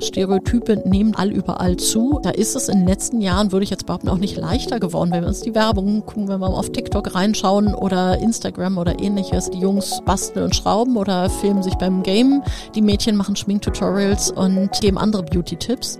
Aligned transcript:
Stereotype 0.00 0.88
nehmen 0.88 1.14
all 1.14 1.30
überall 1.30 1.76
zu. 1.76 2.20
Da 2.22 2.30
ist 2.30 2.56
es 2.56 2.68
in 2.68 2.80
den 2.80 2.88
letzten 2.88 3.20
Jahren, 3.20 3.52
würde 3.52 3.64
ich 3.64 3.70
jetzt 3.70 3.86
behaupten, 3.86 4.08
auch 4.08 4.18
nicht 4.18 4.36
leichter 4.36 4.80
geworden, 4.80 5.10
wenn 5.12 5.22
wir 5.22 5.28
uns 5.28 5.40
die 5.40 5.54
Werbung 5.54 6.04
gucken, 6.06 6.28
wenn 6.28 6.40
wir 6.40 6.48
auf 6.48 6.70
TikTok 6.70 7.14
reinschauen 7.14 7.74
oder 7.74 8.18
Instagram 8.18 8.78
oder 8.78 9.00
ähnliches. 9.00 9.50
Die 9.50 9.58
Jungs 9.58 10.00
basteln 10.04 10.46
und 10.46 10.56
schrauben 10.56 10.96
oder 10.96 11.28
filmen 11.30 11.62
sich 11.62 11.74
beim 11.74 12.02
Game. 12.02 12.42
Die 12.74 12.82
Mädchen 12.82 13.16
machen 13.16 13.36
Schminktutorials 13.36 14.30
und 14.30 14.80
geben 14.80 14.98
andere 14.98 15.22
Beauty-Tipps. 15.22 15.98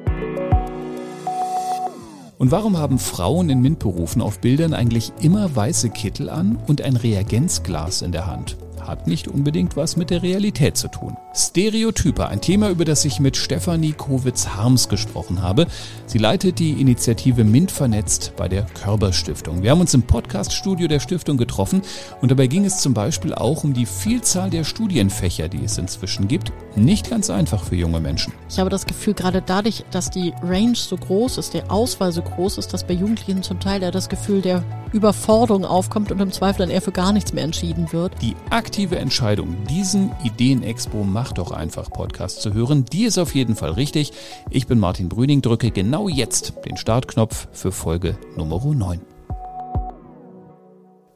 Und 2.38 2.50
warum 2.50 2.78
haben 2.78 2.98
Frauen 2.98 3.50
in 3.50 3.60
MINT-Berufen 3.60 4.22
auf 4.22 4.40
Bildern 4.40 4.72
eigentlich 4.72 5.12
immer 5.20 5.54
weiße 5.54 5.90
Kittel 5.90 6.30
an 6.30 6.58
und 6.68 6.80
ein 6.80 6.96
Reagenzglas 6.96 8.00
in 8.00 8.12
der 8.12 8.26
Hand? 8.26 8.56
Hat 8.90 9.06
nicht 9.06 9.28
unbedingt 9.28 9.76
was 9.76 9.96
mit 9.96 10.10
der 10.10 10.22
Realität 10.22 10.76
zu 10.76 10.88
tun. 10.88 11.16
Stereotype, 11.34 12.26
ein 12.26 12.40
Thema, 12.40 12.70
über 12.70 12.84
das 12.84 13.04
ich 13.04 13.20
mit 13.20 13.36
Stefanie 13.36 13.92
Kowitz-Harms 13.92 14.88
gesprochen 14.88 15.40
habe. 15.40 15.66
Sie 16.06 16.18
leitet 16.18 16.58
die 16.58 16.72
Initiative 16.72 17.44
MINT 17.44 17.70
vernetzt 17.70 18.32
bei 18.36 18.48
der 18.48 18.64
Körber 18.64 19.12
Stiftung. 19.12 19.62
Wir 19.62 19.70
haben 19.70 19.80
uns 19.80 19.94
im 19.94 20.02
Podcaststudio 20.02 20.88
der 20.88 21.00
Stiftung 21.00 21.36
getroffen 21.36 21.82
und 22.20 22.30
dabei 22.30 22.48
ging 22.48 22.64
es 22.64 22.78
zum 22.78 22.92
Beispiel 22.92 23.32
auch 23.32 23.64
um 23.64 23.72
die 23.72 23.86
Vielzahl 23.86 24.50
der 24.50 24.64
Studienfächer, 24.64 25.48
die 25.48 25.64
es 25.64 25.78
inzwischen 25.78 26.28
gibt. 26.28 26.52
Nicht 26.76 27.10
ganz 27.10 27.30
einfach 27.30 27.64
für 27.64 27.76
junge 27.76 28.00
Menschen. 28.00 28.32
Ich 28.48 28.58
habe 28.58 28.70
das 28.70 28.86
Gefühl, 28.86 29.14
gerade 29.14 29.42
dadurch, 29.44 29.84
dass 29.90 30.10
die 30.10 30.32
Range 30.42 30.76
so 30.76 30.96
groß 30.96 31.38
ist, 31.38 31.54
der 31.54 31.70
Auswahl 31.70 32.12
so 32.12 32.22
groß 32.22 32.58
ist, 32.58 32.72
dass 32.72 32.86
bei 32.86 32.94
Jugendlichen 32.94 33.42
zum 33.42 33.60
Teil 33.60 33.82
ja 33.82 33.90
das 33.90 34.08
Gefühl 34.08 34.40
der 34.40 34.62
Überforderung 34.92 35.64
aufkommt 35.64 36.10
und 36.10 36.20
im 36.20 36.32
Zweifel 36.32 36.60
dann 36.60 36.70
eher 36.70 36.82
für 36.82 36.92
gar 36.92 37.12
nichts 37.12 37.32
mehr 37.32 37.44
entschieden 37.44 37.92
wird. 37.92 38.12
Die 38.22 38.36
aktive 38.50 38.98
Entscheidung, 38.98 39.56
diesen 39.68 40.12
Ideenexpo 40.24 41.04
Mach 41.04 41.32
doch 41.32 41.50
einfach 41.50 41.90
Podcast 41.90 42.42
zu 42.42 42.54
hören, 42.54 42.84
die 42.84 43.04
ist 43.04 43.18
auf 43.18 43.34
jeden 43.34 43.56
Fall 43.56 43.70
richtig. 43.70 44.12
Ich 44.50 44.66
bin 44.66 44.78
Martin 44.78 45.08
Brüning, 45.08 45.42
drücke 45.42 45.70
genau 45.70 46.08
jetzt 46.08 46.54
den 46.64 46.76
Startknopf 46.76 47.48
für 47.52 47.72
Folge 47.72 48.16
Nummer 48.36 48.60
9. 48.64 49.09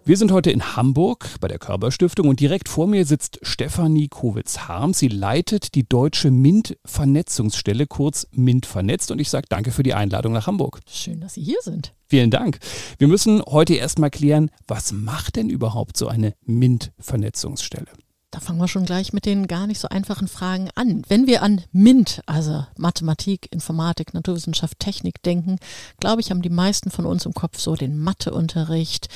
Wir 0.07 0.19
sind 0.19 0.33
heute 0.33 0.51
in 0.51 0.77
Hamburg 0.77 1.31
bei 1.41 1.49
der 1.49 1.59
Körperstiftung 1.59 2.29
und 2.29 2.39
direkt 2.39 2.69
vor 2.69 2.87
mir 2.87 3.07
sitzt 3.07 3.39
Stefanie 3.41 4.09
Kowitz-Harms. 4.09 4.99
Sie 4.99 5.09
leitet 5.09 5.75
die 5.75 5.89
deutsche 5.89 6.31
MINT-Vernetzungsstelle, 6.31 7.87
kurz 7.87 8.27
MINT 8.33 8.67
vernetzt. 8.67 9.11
Und 9.11 9.19
ich 9.19 9.31
sage 9.31 9.47
danke 9.49 9.71
für 9.71 9.83
die 9.83 9.95
Einladung 9.95 10.35
nach 10.35 10.47
Hamburg. 10.47 10.81
Schön, 10.87 11.23
dass 11.23 11.33
Sie 11.33 11.43
hier 11.43 11.57
sind. 11.63 11.95
Vielen 12.07 12.31
Dank. 12.31 12.59
Wir 12.99 13.09
müssen 13.09 13.43
heute 13.47 13.77
erstmal 13.77 14.11
klären, 14.11 14.51
was 14.69 14.93
macht 14.93 15.37
denn 15.37 15.49
überhaupt 15.49 15.97
so 15.97 16.07
eine 16.07 16.35
MINT-Vernetzungsstelle? 16.45 17.89
Da 18.31 18.41
fangen 18.41 18.59
wir 18.59 18.69
schon 18.69 18.85
gleich 18.85 19.15
mit 19.15 19.25
den 19.25 19.47
gar 19.47 19.67
nicht 19.67 19.81
so 19.81 19.89
einfachen 19.89 20.29
Fragen 20.29 20.69
an. 20.75 21.03
Wenn 21.09 21.27
wir 21.27 21.41
an 21.41 21.63
MINT, 21.73 22.21
also 22.27 22.67
Mathematik, 22.77 23.49
Informatik, 23.53 24.13
Naturwissenschaft, 24.13 24.81
Technik 24.81 25.23
denken, 25.23 25.57
glaube 25.99 26.21
ich, 26.21 26.31
haben 26.31 26.43
die 26.43 26.51
meisten 26.51 26.91
von 26.91 27.07
uns 27.07 27.25
im 27.25 27.33
Kopf 27.33 27.59
so 27.59 27.75
den 27.75 27.99
Matheunterricht, 27.99 29.09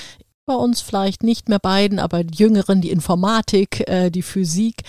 bei 0.49 0.55
uns 0.55 0.81
vielleicht 0.81 1.23
nicht 1.23 1.49
mehr 1.49 1.61
beiden, 1.61 2.01
aber 2.01 2.25
die 2.25 2.37
Jüngeren, 2.37 2.81
die 2.81 2.91
Informatik, 2.91 3.89
äh, 3.89 4.11
die 4.11 4.23
Physik. 4.23 4.83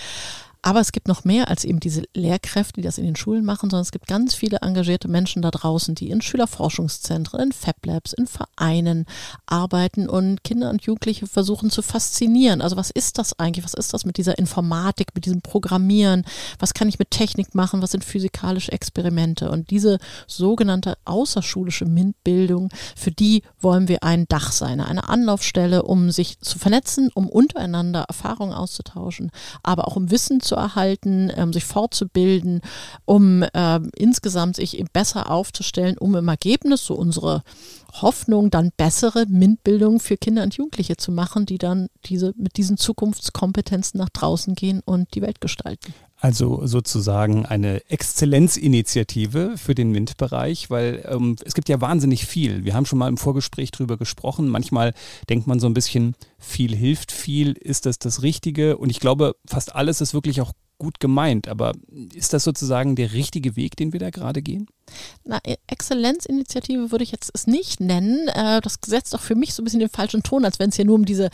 Aber 0.62 0.80
es 0.80 0.92
gibt 0.92 1.08
noch 1.08 1.24
mehr 1.24 1.48
als 1.48 1.64
eben 1.64 1.80
diese 1.80 2.02
Lehrkräfte, 2.14 2.80
die 2.80 2.84
das 2.84 2.98
in 2.98 3.04
den 3.04 3.16
Schulen 3.16 3.44
machen, 3.44 3.70
sondern 3.70 3.82
es 3.82 3.92
gibt 3.92 4.06
ganz 4.06 4.34
viele 4.34 4.58
engagierte 4.58 5.08
Menschen 5.08 5.42
da 5.42 5.50
draußen, 5.50 5.94
die 5.94 6.10
in 6.10 6.20
Schülerforschungszentren, 6.20 7.40
in 7.40 7.52
Fab 7.52 7.84
Labs, 7.86 8.12
in 8.12 8.26
Vereinen 8.26 9.06
arbeiten 9.46 10.08
und 10.08 10.44
Kinder 10.44 10.70
und 10.70 10.82
Jugendliche 10.82 11.26
versuchen 11.26 11.70
zu 11.70 11.82
faszinieren. 11.82 12.60
Also 12.60 12.76
was 12.76 12.90
ist 12.90 13.18
das 13.18 13.38
eigentlich? 13.38 13.64
Was 13.64 13.74
ist 13.74 13.94
das 13.94 14.04
mit 14.04 14.18
dieser 14.18 14.38
Informatik, 14.38 15.14
mit 15.14 15.24
diesem 15.24 15.40
Programmieren? 15.40 16.24
Was 16.58 16.74
kann 16.74 16.88
ich 16.88 16.98
mit 16.98 17.10
Technik 17.10 17.54
machen? 17.54 17.80
Was 17.80 17.92
sind 17.92 18.04
physikalische 18.04 18.72
Experimente? 18.72 19.50
Und 19.50 19.70
diese 19.70 19.98
sogenannte 20.26 20.98
außerschulische 21.04 21.86
MINT-Bildung, 21.86 22.68
für 22.96 23.10
die 23.10 23.42
wollen 23.60 23.88
wir 23.88 24.02
ein 24.02 24.26
Dach 24.28 24.52
sein, 24.52 24.80
eine 24.80 25.08
Anlaufstelle, 25.08 25.82
um 25.84 26.10
sich 26.10 26.38
zu 26.40 26.58
vernetzen, 26.58 27.10
um 27.14 27.28
untereinander 27.28 28.04
Erfahrungen 28.08 28.52
auszutauschen, 28.52 29.30
aber 29.62 29.88
auch 29.88 29.96
um 29.96 30.10
Wissen 30.10 30.40
zu 30.40 30.49
zu 30.50 30.56
erhalten, 30.56 31.30
ähm, 31.36 31.52
sich 31.52 31.64
fortzubilden, 31.64 32.60
um 33.04 33.42
äh, 33.42 33.80
insgesamt 33.96 34.56
sich 34.56 34.82
besser 34.92 35.30
aufzustellen, 35.30 35.96
um 35.96 36.16
im 36.16 36.26
Ergebnis 36.26 36.84
so 36.84 36.94
unsere 36.94 37.44
Hoffnung, 37.92 38.50
dann 38.50 38.72
bessere 38.76 39.26
MINT-Bildung 39.28 40.00
für 40.00 40.16
Kinder 40.16 40.42
und 40.42 40.54
Jugendliche 40.54 40.96
zu 40.96 41.12
machen, 41.12 41.46
die 41.46 41.58
dann 41.58 41.86
diese, 42.06 42.34
mit 42.36 42.56
diesen 42.56 42.76
Zukunftskompetenzen 42.76 43.98
nach 43.98 44.08
draußen 44.08 44.56
gehen 44.56 44.80
und 44.84 45.14
die 45.14 45.22
Welt 45.22 45.40
gestalten. 45.40 45.94
Also 46.20 46.66
sozusagen 46.66 47.46
eine 47.46 47.82
Exzellenzinitiative 47.90 49.54
für 49.56 49.74
den 49.74 49.90
MINT-Bereich, 49.90 50.68
weil 50.68 51.02
ähm, 51.08 51.36
es 51.44 51.54
gibt 51.54 51.70
ja 51.70 51.80
wahnsinnig 51.80 52.26
viel. 52.26 52.64
Wir 52.64 52.74
haben 52.74 52.84
schon 52.84 52.98
mal 52.98 53.08
im 53.08 53.16
Vorgespräch 53.16 53.70
drüber 53.70 53.96
gesprochen. 53.96 54.48
Manchmal 54.48 54.92
denkt 55.30 55.46
man 55.46 55.60
so 55.60 55.66
ein 55.66 55.72
bisschen, 55.72 56.14
viel 56.38 56.76
hilft 56.76 57.10
viel. 57.10 57.52
Ist 57.52 57.86
das 57.86 57.98
das 57.98 58.22
Richtige? 58.22 58.76
Und 58.76 58.90
ich 58.90 59.00
glaube, 59.00 59.34
fast 59.46 59.74
alles 59.74 60.02
ist 60.02 60.12
wirklich 60.12 60.42
auch 60.42 60.52
gut 60.76 61.00
gemeint. 61.00 61.48
Aber 61.48 61.72
ist 62.12 62.34
das 62.34 62.44
sozusagen 62.44 62.96
der 62.96 63.14
richtige 63.14 63.56
Weg, 63.56 63.76
den 63.76 63.94
wir 63.94 64.00
da 64.00 64.10
gerade 64.10 64.42
gehen? 64.42 64.66
Na, 65.24 65.38
e- 65.44 65.56
Exzellenzinitiative 65.66 66.90
würde 66.90 67.04
ich 67.04 67.12
jetzt 67.12 67.30
es 67.34 67.46
nicht 67.46 67.80
nennen. 67.80 68.28
Äh, 68.28 68.60
das 68.60 68.78
setzt 68.84 69.14
auch 69.14 69.20
für 69.20 69.34
mich 69.34 69.54
so 69.54 69.62
ein 69.62 69.64
bisschen 69.64 69.80
den 69.80 69.88
falschen 69.88 70.22
Ton, 70.22 70.44
als 70.44 70.58
wenn 70.58 70.70
es 70.70 70.76
hier 70.76 70.84
nur 70.84 70.94
um 70.96 71.04
diese 71.04 71.30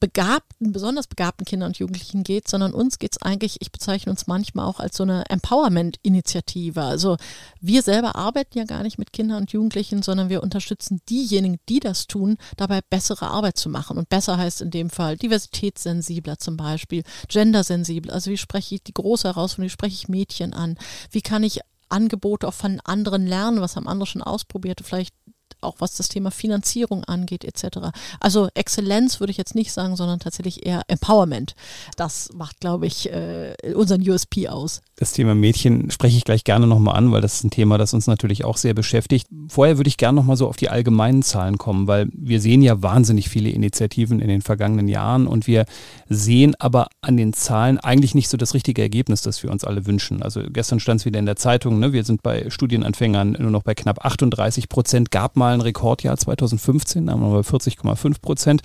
begabten, 0.00 0.72
besonders 0.72 1.06
begabten 1.06 1.44
Kinder 1.44 1.66
und 1.66 1.78
Jugendlichen 1.78 2.22
geht, 2.22 2.48
sondern 2.48 2.72
uns 2.72 2.98
geht 2.98 3.12
es 3.12 3.22
eigentlich, 3.22 3.56
ich 3.60 3.72
bezeichne 3.72 4.10
uns 4.10 4.26
manchmal 4.26 4.66
auch 4.66 4.80
als 4.80 4.96
so 4.96 5.02
eine 5.02 5.24
Empowerment-Initiative. 5.28 6.82
Also 6.82 7.16
wir 7.60 7.82
selber 7.82 8.16
arbeiten 8.16 8.58
ja 8.58 8.64
gar 8.64 8.82
nicht 8.82 8.98
mit 8.98 9.12
Kindern 9.12 9.42
und 9.42 9.52
Jugendlichen, 9.52 10.02
sondern 10.02 10.28
wir 10.28 10.42
unterstützen 10.42 11.00
diejenigen, 11.08 11.58
die 11.68 11.80
das 11.80 12.06
tun, 12.06 12.36
dabei 12.56 12.80
bessere 12.88 13.28
Arbeit 13.28 13.56
zu 13.56 13.68
machen. 13.68 13.98
Und 13.98 14.08
besser 14.08 14.38
heißt 14.38 14.60
in 14.60 14.70
dem 14.70 14.90
Fall 14.90 15.16
diversitätssensibler 15.16 16.38
zum 16.38 16.56
Beispiel, 16.56 17.02
gendersensibel. 17.28 18.10
Also 18.10 18.30
wie 18.30 18.36
spreche 18.36 18.76
ich 18.76 18.82
die 18.82 18.94
große 18.94 19.28
Herausforderung, 19.28 19.66
wie 19.66 19.70
spreche 19.70 19.94
ich 19.94 20.08
Mädchen 20.08 20.52
an? 20.52 20.78
Wie 21.10 21.22
kann 21.22 21.42
ich 21.42 21.60
Angebote 21.88 22.48
auch 22.48 22.54
von 22.54 22.80
anderen 22.84 23.26
lernen, 23.26 23.60
was 23.60 23.76
haben 23.76 23.88
andere 23.88 24.06
schon 24.06 24.22
ausprobiert, 24.22 24.80
vielleicht 24.84 25.14
auch 25.64 25.76
was 25.78 25.94
das 25.94 26.08
Thema 26.08 26.30
Finanzierung 26.30 27.04
angeht 27.04 27.44
etc. 27.44 27.90
Also 28.20 28.48
Exzellenz 28.54 29.20
würde 29.20 29.30
ich 29.30 29.36
jetzt 29.36 29.54
nicht 29.54 29.72
sagen, 29.72 29.96
sondern 29.96 30.20
tatsächlich 30.20 30.66
eher 30.66 30.82
Empowerment. 30.88 31.54
Das 31.96 32.30
macht, 32.34 32.60
glaube 32.60 32.86
ich, 32.86 33.10
äh, 33.10 33.54
unseren 33.74 34.08
USP 34.08 34.48
aus. 34.48 34.82
Das 34.96 35.12
Thema 35.12 35.34
Mädchen 35.34 35.90
spreche 35.90 36.16
ich 36.16 36.24
gleich 36.24 36.44
gerne 36.44 36.68
nochmal 36.68 36.96
an, 36.96 37.10
weil 37.10 37.20
das 37.20 37.34
ist 37.34 37.44
ein 37.44 37.50
Thema, 37.50 37.78
das 37.78 37.94
uns 37.94 38.06
natürlich 38.06 38.44
auch 38.44 38.56
sehr 38.56 38.74
beschäftigt. 38.74 39.26
Vorher 39.48 39.76
würde 39.76 39.88
ich 39.88 39.96
gerne 39.96 40.16
nochmal 40.16 40.36
so 40.36 40.46
auf 40.48 40.56
die 40.56 40.68
allgemeinen 40.68 41.22
Zahlen 41.22 41.58
kommen, 41.58 41.88
weil 41.88 42.08
wir 42.12 42.40
sehen 42.40 42.62
ja 42.62 42.80
wahnsinnig 42.80 43.28
viele 43.28 43.50
Initiativen 43.50 44.20
in 44.20 44.28
den 44.28 44.40
vergangenen 44.40 44.86
Jahren 44.86 45.26
und 45.26 45.48
wir 45.48 45.64
sehen 46.08 46.54
aber 46.60 46.86
an 47.00 47.16
den 47.16 47.32
Zahlen 47.32 47.78
eigentlich 47.78 48.14
nicht 48.14 48.28
so 48.28 48.36
das 48.36 48.54
richtige 48.54 48.82
Ergebnis, 48.82 49.22
das 49.22 49.42
wir 49.42 49.50
uns 49.50 49.64
alle 49.64 49.86
wünschen. 49.86 50.22
Also 50.22 50.42
gestern 50.48 50.78
stand 50.78 51.00
es 51.00 51.06
wieder 51.06 51.18
in 51.18 51.26
der 51.26 51.36
Zeitung, 51.36 51.80
ne? 51.80 51.92
wir 51.92 52.04
sind 52.04 52.22
bei 52.22 52.48
Studienanfängern 52.48 53.36
nur 53.40 53.50
noch 53.50 53.62
bei 53.64 53.74
knapp 53.74 54.04
38 54.04 54.68
Prozent, 54.68 55.10
gab 55.10 55.36
mal 55.36 55.53
ein 55.54 55.60
Rekordjahr 55.60 56.16
2015, 56.16 57.06
da 57.06 57.12
haben 57.12 57.22
wir 57.22 57.30
bei 57.30 57.48
40,5 57.48 58.20
Prozent. 58.20 58.62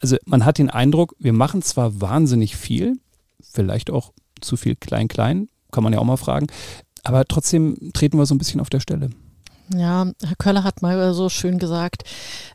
Also 0.00 0.16
man 0.26 0.44
hat 0.44 0.58
den 0.58 0.70
Eindruck, 0.70 1.14
wir 1.18 1.32
machen 1.32 1.62
zwar 1.62 2.00
wahnsinnig 2.00 2.56
viel, 2.56 2.98
vielleicht 3.40 3.90
auch 3.90 4.12
zu 4.40 4.56
viel 4.56 4.76
klein-klein, 4.76 5.48
kann 5.70 5.84
man 5.84 5.92
ja 5.92 5.98
auch 5.98 6.04
mal 6.04 6.16
fragen. 6.16 6.46
Aber 7.02 7.24
trotzdem 7.24 7.92
treten 7.92 8.18
wir 8.18 8.26
so 8.26 8.34
ein 8.34 8.38
bisschen 8.38 8.60
auf 8.60 8.70
der 8.70 8.80
Stelle. 8.80 9.10
Ja, 9.72 10.10
Herr 10.20 10.36
Köller 10.36 10.64
hat 10.64 10.82
mal 10.82 11.14
so 11.14 11.28
schön 11.28 11.58
gesagt, 11.60 12.02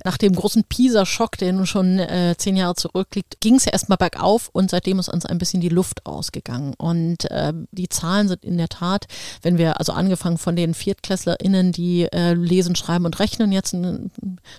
nach 0.03 0.17
dem 0.17 0.35
großen 0.35 0.65
Pisa-Schock, 0.65 1.37
der 1.37 1.53
nun 1.53 1.65
schon 1.65 1.97
äh, 1.97 2.35
zehn 2.37 2.57
Jahre 2.57 2.75
zurückliegt, 2.75 3.39
ging 3.39 3.55
es 3.55 3.65
ja 3.65 3.71
erstmal 3.71 3.97
bergauf 3.97 4.49
und 4.51 4.69
seitdem 4.69 4.99
ist 4.99 5.07
uns 5.07 5.25
ein 5.25 5.37
bisschen 5.37 5.61
die 5.61 5.69
Luft 5.69 6.05
ausgegangen. 6.05 6.73
Und 6.77 7.31
äh, 7.31 7.53
die 7.71 7.87
Zahlen 7.87 8.27
sind 8.27 8.43
in 8.43 8.57
der 8.57 8.67
Tat, 8.67 9.05
wenn 9.41 9.57
wir 9.57 9.79
also 9.79 9.93
angefangen 9.93 10.37
von 10.37 10.57
den 10.57 10.73
ViertklässlerInnen, 10.73 11.71
die 11.71 12.03
äh, 12.11 12.33
lesen, 12.33 12.75
schreiben 12.75 13.05
und 13.05 13.17
rechnen, 13.19 13.53
jetzt 13.53 13.73
ein 13.73 14.11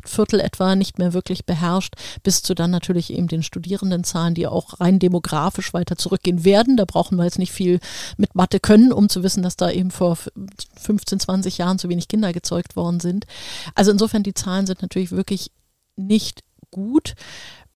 Viertel 0.04 0.40
etwa 0.40 0.76
nicht 0.76 0.98
mehr 0.98 1.12
wirklich 1.12 1.44
beherrscht, 1.44 1.94
bis 2.22 2.40
zu 2.40 2.54
dann 2.54 2.70
natürlich 2.70 3.12
eben 3.12 3.28
den 3.28 3.42
Studierendenzahlen, 3.42 4.34
die 4.34 4.46
auch 4.46 4.80
rein 4.80 4.98
demografisch 4.98 5.74
weiter 5.74 5.96
zurückgehen 5.96 6.44
werden. 6.44 6.78
Da 6.78 6.86
brauchen 6.86 7.18
wir 7.18 7.24
jetzt 7.24 7.38
nicht 7.38 7.52
viel 7.52 7.80
mit 8.16 8.34
Mathe 8.34 8.60
können, 8.60 8.92
um 8.92 9.10
zu 9.10 9.22
wissen, 9.22 9.42
dass 9.42 9.56
da 9.56 9.70
eben 9.70 9.90
vor 9.90 10.16
15, 10.80 11.20
20 11.20 11.58
Jahren 11.58 11.78
zu 11.78 11.90
wenig 11.90 12.08
Kinder 12.08 12.32
erzeugt 12.46 12.76
worden 12.76 13.00
sind. 13.00 13.26
Also 13.74 13.90
insofern, 13.90 14.22
die 14.22 14.34
Zahlen 14.34 14.66
sind 14.66 14.82
natürlich 14.82 15.10
wirklich 15.10 15.50
nicht 15.96 16.42
gut. 16.70 17.14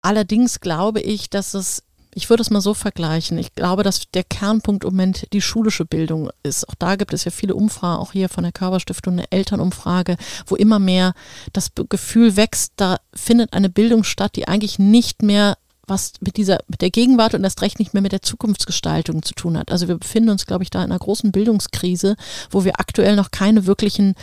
Allerdings 0.02 0.60
glaube 0.60 1.00
ich, 1.02 1.30
dass 1.30 1.54
es 1.54 1.84
ich 2.14 2.32
würde 2.32 2.42
es 2.42 2.50
mal 2.50 2.62
so 2.62 2.74
vergleichen. 2.74 3.38
Ich 3.38 3.54
glaube, 3.54 3.84
dass 3.84 4.10
der 4.12 4.24
Kernpunkt 4.24 4.84
im 4.84 4.90
Moment 4.90 5.28
die 5.34 5.42
schulische 5.42 5.86
Bildung 5.86 6.32
ist. 6.42 6.68
Auch 6.68 6.74
da 6.74 6.96
gibt 6.96 7.14
es 7.14 7.26
ja 7.26 7.32
viele 7.32 7.54
Umfragen, 7.54 8.02
auch 8.02 8.12
hier 8.12 8.28
von 8.28 8.44
der 8.44 8.52
Körperstiftung 8.52 9.14
eine 9.14 9.32
Elternumfrage, 9.32 10.18
wo 10.48 10.56
immer 10.56 10.80
mehr 10.80 11.14
das 11.54 11.70
Gefühl 11.90 12.36
wächst, 12.36 12.74
da 12.78 12.98
findet 13.14 13.54
eine 13.54 13.70
Bildung 13.70 14.04
statt, 14.04 14.36
die 14.36 14.48
eigentlich 14.48 14.80
nicht 14.80 15.22
mehr 15.22 15.60
was 15.88 16.14
mit 16.20 16.38
dieser, 16.38 16.60
mit 16.68 16.82
der 16.82 16.90
Gegenwart 16.90 17.34
und 17.34 17.44
erst 17.44 17.62
recht 17.62 17.80
nicht 17.80 17.94
mehr 17.94 18.04
mit 18.04 18.12
der 18.12 18.22
Zukunftsgestaltung 18.22 19.24
zu 19.24 19.34
tun 19.34 19.58
hat. 19.58 19.72
Also 19.72 19.88
wir 19.88 19.98
befinden 19.98 20.30
uns, 20.30 20.46
glaube 20.46 20.64
ich, 20.64 20.70
da 20.70 20.84
in 20.84 20.92
einer 20.92 21.00
großen 21.00 21.32
Bildungskrise, 21.32 22.16
wo 22.52 22.66
wir 22.66 22.80
aktuell 22.80 23.16
noch 23.16 23.32
keine 23.32 23.66
wirklichen 23.66 24.16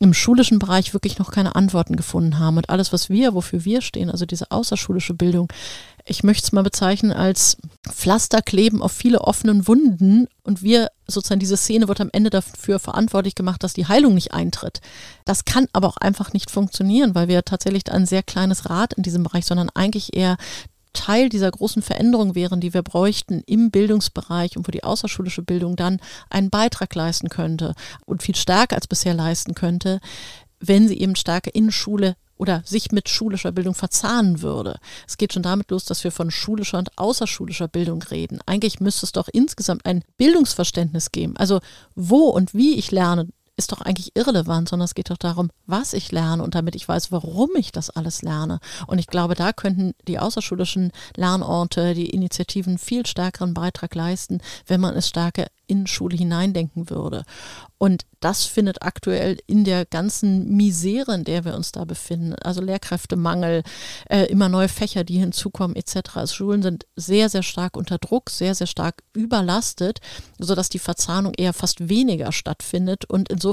im 0.00 0.14
schulischen 0.14 0.58
Bereich 0.58 0.94
wirklich 0.94 1.18
noch 1.18 1.30
keine 1.30 1.54
Antworten 1.54 1.94
gefunden 1.94 2.38
haben. 2.38 2.56
Und 2.56 2.70
alles, 2.70 2.92
was 2.92 3.10
wir, 3.10 3.34
wofür 3.34 3.66
wir 3.66 3.82
stehen, 3.82 4.10
also 4.10 4.24
diese 4.24 4.50
außerschulische 4.50 5.12
Bildung, 5.12 5.52
ich 6.06 6.24
möchte 6.24 6.44
es 6.44 6.52
mal 6.52 6.62
bezeichnen 6.62 7.12
als 7.12 7.58
Pflasterkleben 7.86 8.80
auf 8.80 8.92
viele 8.92 9.20
offenen 9.20 9.68
Wunden 9.68 10.26
und 10.42 10.62
wir 10.62 10.88
sozusagen 11.06 11.38
diese 11.38 11.58
Szene 11.58 11.86
wird 11.86 12.00
am 12.00 12.08
Ende 12.12 12.30
dafür 12.30 12.78
verantwortlich 12.78 13.34
gemacht, 13.34 13.62
dass 13.62 13.74
die 13.74 13.86
Heilung 13.86 14.14
nicht 14.14 14.32
eintritt. 14.32 14.80
Das 15.26 15.44
kann 15.44 15.66
aber 15.74 15.88
auch 15.88 15.98
einfach 15.98 16.32
nicht 16.32 16.50
funktionieren, 16.50 17.14
weil 17.14 17.28
wir 17.28 17.44
tatsächlich 17.44 17.92
ein 17.92 18.06
sehr 18.06 18.22
kleines 18.22 18.70
Rad 18.70 18.94
in 18.94 19.02
diesem 19.02 19.22
Bereich, 19.22 19.44
sondern 19.44 19.68
eigentlich 19.74 20.16
eher 20.16 20.38
Teil 20.92 21.28
dieser 21.28 21.50
großen 21.50 21.82
Veränderung 21.82 22.34
wären, 22.34 22.60
die 22.60 22.74
wir 22.74 22.82
bräuchten 22.82 23.42
im 23.46 23.70
Bildungsbereich 23.70 24.56
und 24.56 24.66
wo 24.66 24.70
die 24.70 24.84
außerschulische 24.84 25.42
Bildung 25.42 25.76
dann 25.76 26.00
einen 26.28 26.50
Beitrag 26.50 26.94
leisten 26.94 27.28
könnte 27.28 27.74
und 28.06 28.22
viel 28.22 28.36
stärker 28.36 28.76
als 28.76 28.86
bisher 28.86 29.14
leisten 29.14 29.54
könnte, 29.54 30.00
wenn 30.60 30.88
sie 30.88 31.00
eben 31.00 31.16
stärker 31.16 31.54
in 31.54 31.72
Schule 31.72 32.16
oder 32.40 32.62
sich 32.64 32.90
mit 32.90 33.08
schulischer 33.08 33.52
Bildung 33.52 33.74
verzahnen 33.74 34.40
würde. 34.40 34.78
Es 35.06 35.18
geht 35.18 35.34
schon 35.34 35.42
damit 35.42 35.70
los, 35.70 35.84
dass 35.84 36.02
wir 36.04 36.10
von 36.10 36.30
schulischer 36.30 36.78
und 36.78 36.96
außerschulischer 36.96 37.68
Bildung 37.68 38.02
reden. 38.02 38.40
Eigentlich 38.46 38.80
müsste 38.80 39.04
es 39.04 39.12
doch 39.12 39.28
insgesamt 39.30 39.84
ein 39.84 40.02
Bildungsverständnis 40.16 41.12
geben. 41.12 41.36
Also 41.36 41.60
wo 41.94 42.30
und 42.30 42.54
wie 42.54 42.76
ich 42.76 42.90
lerne, 42.90 43.28
ist 43.60 43.72
doch 43.72 43.82
eigentlich 43.82 44.16
irrelevant, 44.16 44.70
sondern 44.70 44.86
es 44.86 44.94
geht 44.94 45.10
doch 45.10 45.18
darum, 45.18 45.50
was 45.66 45.92
ich 45.92 46.10
lerne 46.10 46.42
und 46.42 46.54
damit 46.54 46.74
ich 46.74 46.88
weiß, 46.88 47.12
warum 47.12 47.50
ich 47.56 47.72
das 47.72 47.90
alles 47.90 48.22
lerne. 48.22 48.58
Und 48.86 48.98
ich 48.98 49.06
glaube, 49.06 49.34
da 49.34 49.52
könnten 49.52 49.92
die 50.08 50.18
außerschulischen 50.18 50.92
Lernorte, 51.14 51.94
die 51.94 52.08
Initiativen 52.08 52.78
viel 52.78 53.04
stärkeren 53.06 53.52
Beitrag 53.52 53.94
leisten, 53.94 54.40
wenn 54.66 54.80
man 54.80 54.96
es 54.96 55.08
stärker 55.08 55.46
in 55.66 55.86
Schule 55.86 56.16
hineindenken 56.16 56.90
würde. 56.90 57.24
Und 57.78 58.04
das 58.18 58.44
findet 58.44 58.82
aktuell 58.82 59.38
in 59.46 59.64
der 59.64 59.86
ganzen 59.86 60.54
Misere, 60.54 61.14
in 61.14 61.24
der 61.24 61.46
wir 61.46 61.54
uns 61.54 61.72
da 61.72 61.84
befinden, 61.86 62.34
also 62.34 62.60
Lehrkräftemangel, 62.60 63.62
äh, 64.10 64.24
immer 64.24 64.50
neue 64.50 64.68
Fächer, 64.68 65.04
die 65.04 65.18
hinzukommen 65.18 65.76
etc. 65.76 66.16
Also 66.16 66.34
Schulen 66.34 66.62
sind 66.62 66.86
sehr, 66.96 67.30
sehr 67.30 67.42
stark 67.42 67.78
unter 67.78 67.96
Druck, 67.96 68.28
sehr, 68.28 68.54
sehr 68.54 68.66
stark 68.66 69.02
überlastet, 69.14 70.00
sodass 70.38 70.68
die 70.68 70.78
Verzahnung 70.78 71.32
eher 71.34 71.54
fast 71.54 71.88
weniger 71.88 72.32
stattfindet. 72.32 73.06
Und 73.06 73.30
insofern 73.30 73.49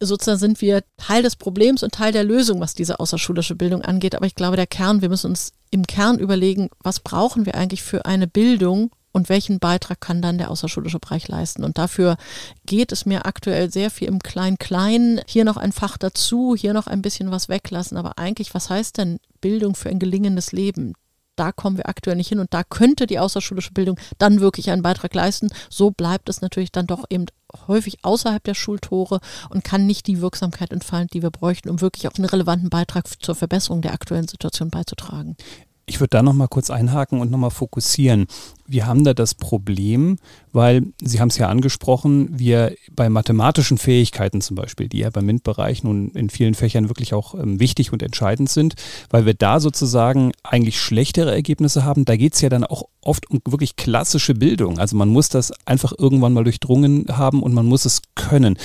sozusagen 0.00 0.38
sind 0.38 0.60
wir 0.60 0.82
Teil 0.96 1.22
des 1.22 1.36
Problems 1.36 1.82
und 1.82 1.92
Teil 1.92 2.12
der 2.12 2.24
Lösung, 2.24 2.60
was 2.60 2.74
diese 2.74 3.00
außerschulische 3.00 3.54
Bildung 3.54 3.82
angeht. 3.82 4.14
Aber 4.14 4.26
ich 4.26 4.34
glaube, 4.34 4.56
der 4.56 4.66
Kern, 4.66 5.02
wir 5.02 5.08
müssen 5.08 5.30
uns 5.30 5.52
im 5.70 5.86
Kern 5.86 6.18
überlegen, 6.18 6.70
was 6.82 7.00
brauchen 7.00 7.46
wir 7.46 7.54
eigentlich 7.54 7.82
für 7.82 8.06
eine 8.06 8.26
Bildung, 8.26 8.90
und 9.12 9.28
welchen 9.28 9.58
Beitrag 9.58 10.00
kann 10.00 10.22
dann 10.22 10.38
der 10.38 10.50
außerschulische 10.50 10.98
Bereich 10.98 11.26
leisten. 11.28 11.64
Und 11.64 11.78
dafür 11.78 12.16
geht 12.66 12.92
es 12.92 13.06
mir 13.06 13.26
aktuell 13.26 13.70
sehr 13.70 13.90
viel 13.90 14.08
im 14.08 14.20
Klein-Klein. 14.20 15.20
Hier 15.26 15.44
noch 15.44 15.56
ein 15.56 15.72
Fach 15.72 15.96
dazu, 15.98 16.54
hier 16.56 16.72
noch 16.72 16.86
ein 16.86 17.02
bisschen 17.02 17.30
was 17.30 17.48
weglassen. 17.48 17.96
Aber 17.96 18.18
eigentlich, 18.18 18.54
was 18.54 18.70
heißt 18.70 18.98
denn 18.98 19.18
Bildung 19.40 19.74
für 19.74 19.88
ein 19.88 19.98
gelingendes 19.98 20.52
Leben? 20.52 20.94
Da 21.40 21.52
kommen 21.52 21.78
wir 21.78 21.88
aktuell 21.88 22.16
nicht 22.16 22.28
hin 22.28 22.38
und 22.38 22.52
da 22.52 22.62
könnte 22.62 23.06
die 23.06 23.18
außerschulische 23.18 23.72
Bildung 23.72 23.98
dann 24.18 24.40
wirklich 24.40 24.70
einen 24.70 24.82
Beitrag 24.82 25.14
leisten. 25.14 25.48
So 25.70 25.90
bleibt 25.90 26.28
es 26.28 26.42
natürlich 26.42 26.70
dann 26.70 26.86
doch 26.86 27.06
eben 27.08 27.24
häufig 27.66 28.04
außerhalb 28.04 28.44
der 28.44 28.52
Schultore 28.52 29.20
und 29.48 29.64
kann 29.64 29.86
nicht 29.86 30.06
die 30.06 30.20
Wirksamkeit 30.20 30.70
entfalten, 30.70 31.08
die 31.14 31.22
wir 31.22 31.30
bräuchten, 31.30 31.70
um 31.70 31.80
wirklich 31.80 32.06
auch 32.08 32.14
einen 32.18 32.26
relevanten 32.26 32.68
Beitrag 32.68 33.06
zur 33.22 33.34
Verbesserung 33.34 33.80
der 33.80 33.94
aktuellen 33.94 34.28
Situation 34.28 34.68
beizutragen. 34.68 35.38
Ich 35.86 35.98
würde 35.98 36.10
da 36.10 36.22
nochmal 36.22 36.48
kurz 36.48 36.70
einhaken 36.70 37.20
und 37.20 37.30
nochmal 37.30 37.50
fokussieren. 37.50 38.26
Wir 38.66 38.86
haben 38.86 39.02
da 39.02 39.12
das 39.12 39.34
Problem, 39.34 40.18
weil 40.52 40.84
Sie 41.02 41.20
haben 41.20 41.28
es 41.28 41.38
ja 41.38 41.48
angesprochen, 41.48 42.38
wir 42.38 42.76
bei 42.92 43.08
mathematischen 43.08 43.76
Fähigkeiten 43.76 44.40
zum 44.40 44.54
Beispiel, 44.54 44.88
die 44.88 44.98
ja 44.98 45.10
beim 45.10 45.26
MINT-Bereich 45.26 45.82
nun 45.82 46.10
in 46.10 46.30
vielen 46.30 46.54
Fächern 46.54 46.88
wirklich 46.88 47.12
auch 47.12 47.34
ähm, 47.34 47.58
wichtig 47.58 47.92
und 47.92 48.02
entscheidend 48.02 48.48
sind, 48.48 48.74
weil 49.10 49.26
wir 49.26 49.34
da 49.34 49.58
sozusagen 49.58 50.30
eigentlich 50.44 50.80
schlechtere 50.80 51.32
Ergebnisse 51.32 51.84
haben. 51.84 52.04
Da 52.04 52.16
geht 52.16 52.34
es 52.34 52.40
ja 52.40 52.48
dann 52.48 52.64
auch 52.64 52.84
oft 53.02 53.28
um 53.28 53.40
wirklich 53.44 53.74
klassische 53.74 54.34
Bildung. 54.34 54.78
Also 54.78 54.96
man 54.96 55.08
muss 55.08 55.28
das 55.28 55.52
einfach 55.66 55.92
irgendwann 55.98 56.32
mal 56.32 56.44
durchdrungen 56.44 57.06
haben 57.10 57.42
und 57.42 57.52
man 57.52 57.66
muss 57.66 57.84
es 57.84 58.02
können. 58.14 58.56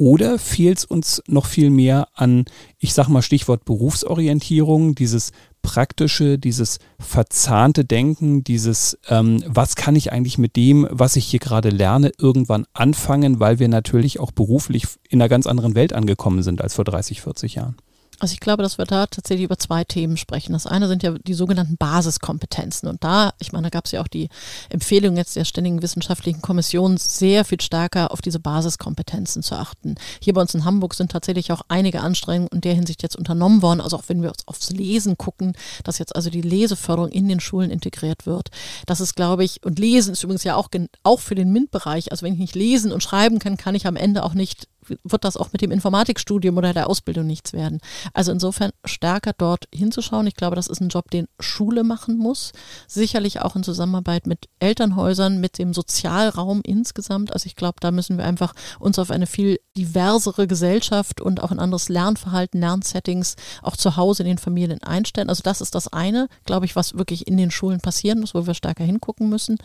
Oder 0.00 0.38
fehlt 0.38 0.78
es 0.78 0.84
uns 0.86 1.22
noch 1.26 1.44
viel 1.44 1.68
mehr 1.68 2.08
an, 2.14 2.46
ich 2.78 2.94
sage 2.94 3.12
mal 3.12 3.20
Stichwort 3.20 3.66
Berufsorientierung, 3.66 4.94
dieses 4.94 5.32
praktische, 5.62 6.38
dieses 6.38 6.78
verzahnte 6.98 7.84
Denken, 7.84 8.44
dieses, 8.44 8.98
ähm, 9.08 9.42
was 9.46 9.76
kann 9.76 9.96
ich 9.96 10.12
eigentlich 10.12 10.38
mit 10.38 10.56
dem, 10.56 10.86
was 10.90 11.16
ich 11.16 11.26
hier 11.26 11.40
gerade 11.40 11.70
lerne, 11.70 12.12
irgendwann 12.18 12.66
anfangen, 12.72 13.40
weil 13.40 13.58
wir 13.58 13.68
natürlich 13.68 14.20
auch 14.20 14.30
beruflich 14.30 14.86
in 15.08 15.20
einer 15.20 15.28
ganz 15.28 15.46
anderen 15.46 15.74
Welt 15.74 15.92
angekommen 15.92 16.42
sind 16.42 16.62
als 16.62 16.74
vor 16.74 16.84
30, 16.84 17.20
40 17.20 17.56
Jahren. 17.56 17.76
Also 18.20 18.34
ich 18.34 18.40
glaube, 18.40 18.62
dass 18.62 18.76
wir 18.76 18.84
da 18.84 19.06
tatsächlich 19.06 19.46
über 19.46 19.58
zwei 19.58 19.82
Themen 19.82 20.18
sprechen. 20.18 20.52
Das 20.52 20.66
eine 20.66 20.88
sind 20.88 21.02
ja 21.02 21.14
die 21.18 21.34
sogenannten 21.34 21.78
Basiskompetenzen. 21.78 22.86
Und 22.88 23.02
da, 23.02 23.32
ich 23.40 23.52
meine, 23.52 23.64
da 23.64 23.70
gab 23.70 23.86
es 23.86 23.92
ja 23.92 24.02
auch 24.02 24.08
die 24.08 24.28
Empfehlung 24.68 25.16
jetzt 25.16 25.36
der 25.36 25.46
Ständigen 25.46 25.82
Wissenschaftlichen 25.82 26.42
Kommission, 26.42 26.98
sehr 26.98 27.46
viel 27.46 27.60
stärker 27.60 28.12
auf 28.12 28.20
diese 28.20 28.38
Basiskompetenzen 28.38 29.42
zu 29.42 29.54
achten. 29.54 29.94
Hier 30.20 30.34
bei 30.34 30.42
uns 30.42 30.54
in 30.54 30.66
Hamburg 30.66 30.94
sind 30.94 31.10
tatsächlich 31.10 31.50
auch 31.50 31.62
einige 31.68 32.02
Anstrengungen 32.02 32.52
in 32.52 32.60
der 32.60 32.74
Hinsicht 32.74 33.02
jetzt 33.02 33.16
unternommen 33.16 33.62
worden. 33.62 33.80
Also 33.80 33.96
auch 33.96 34.04
wenn 34.08 34.22
wir 34.22 34.28
uns 34.28 34.46
aufs 34.46 34.70
Lesen 34.70 35.16
gucken, 35.16 35.54
dass 35.84 35.98
jetzt 35.98 36.14
also 36.14 36.28
die 36.28 36.42
Leseförderung 36.42 37.10
in 37.10 37.26
den 37.26 37.40
Schulen 37.40 37.70
integriert 37.70 38.26
wird. 38.26 38.50
Das 38.84 39.00
ist, 39.00 39.16
glaube 39.16 39.44
ich, 39.44 39.64
und 39.64 39.78
Lesen 39.78 40.12
ist 40.12 40.22
übrigens 40.22 40.44
ja 40.44 40.56
auch, 40.56 40.68
auch 41.04 41.20
für 41.20 41.34
den 41.34 41.52
MINT-Bereich. 41.52 42.12
Also 42.12 42.26
wenn 42.26 42.34
ich 42.34 42.38
nicht 42.38 42.54
lesen 42.54 42.92
und 42.92 43.02
schreiben 43.02 43.38
kann, 43.38 43.56
kann 43.56 43.74
ich 43.74 43.86
am 43.86 43.96
Ende 43.96 44.24
auch 44.24 44.34
nicht 44.34 44.68
wird 45.04 45.24
das 45.24 45.36
auch 45.36 45.52
mit 45.52 45.62
dem 45.62 45.70
Informatikstudium 45.70 46.56
oder 46.56 46.72
der 46.72 46.88
Ausbildung 46.88 47.26
nichts 47.26 47.52
werden. 47.52 47.80
Also 48.14 48.32
insofern 48.32 48.70
stärker 48.84 49.32
dort 49.36 49.68
hinzuschauen. 49.74 50.26
Ich 50.26 50.34
glaube, 50.34 50.56
das 50.56 50.66
ist 50.66 50.80
ein 50.80 50.88
Job, 50.88 51.10
den 51.10 51.28
Schule 51.38 51.84
machen 51.84 52.18
muss. 52.18 52.52
Sicherlich 52.86 53.40
auch 53.40 53.56
in 53.56 53.62
Zusammenarbeit 53.62 54.26
mit 54.26 54.48
Elternhäusern, 54.58 55.40
mit 55.40 55.58
dem 55.58 55.74
Sozialraum 55.74 56.60
insgesamt. 56.64 57.32
Also 57.32 57.46
ich 57.46 57.56
glaube, 57.56 57.76
da 57.80 57.90
müssen 57.90 58.16
wir 58.16 58.24
einfach 58.24 58.54
uns 58.78 58.98
auf 58.98 59.10
eine 59.10 59.26
viel 59.26 59.60
diversere 59.76 60.46
Gesellschaft 60.46 61.20
und 61.20 61.42
auch 61.42 61.50
ein 61.50 61.58
anderes 61.58 61.88
Lernverhalten, 61.88 62.60
Lernsettings 62.60 63.36
auch 63.62 63.76
zu 63.76 63.96
Hause 63.96 64.22
in 64.22 64.28
den 64.28 64.38
Familien 64.38 64.82
einstellen. 64.82 65.28
Also 65.28 65.42
das 65.42 65.60
ist 65.60 65.74
das 65.74 65.88
eine, 65.88 66.28
glaube 66.44 66.66
ich, 66.66 66.76
was 66.76 66.96
wirklich 66.96 67.26
in 67.26 67.36
den 67.36 67.50
Schulen 67.50 67.80
passieren 67.80 68.20
muss, 68.20 68.34
wo 68.34 68.46
wir 68.46 68.54
stärker 68.54 68.84
hingucken 68.84 69.28
müssen. 69.28 69.58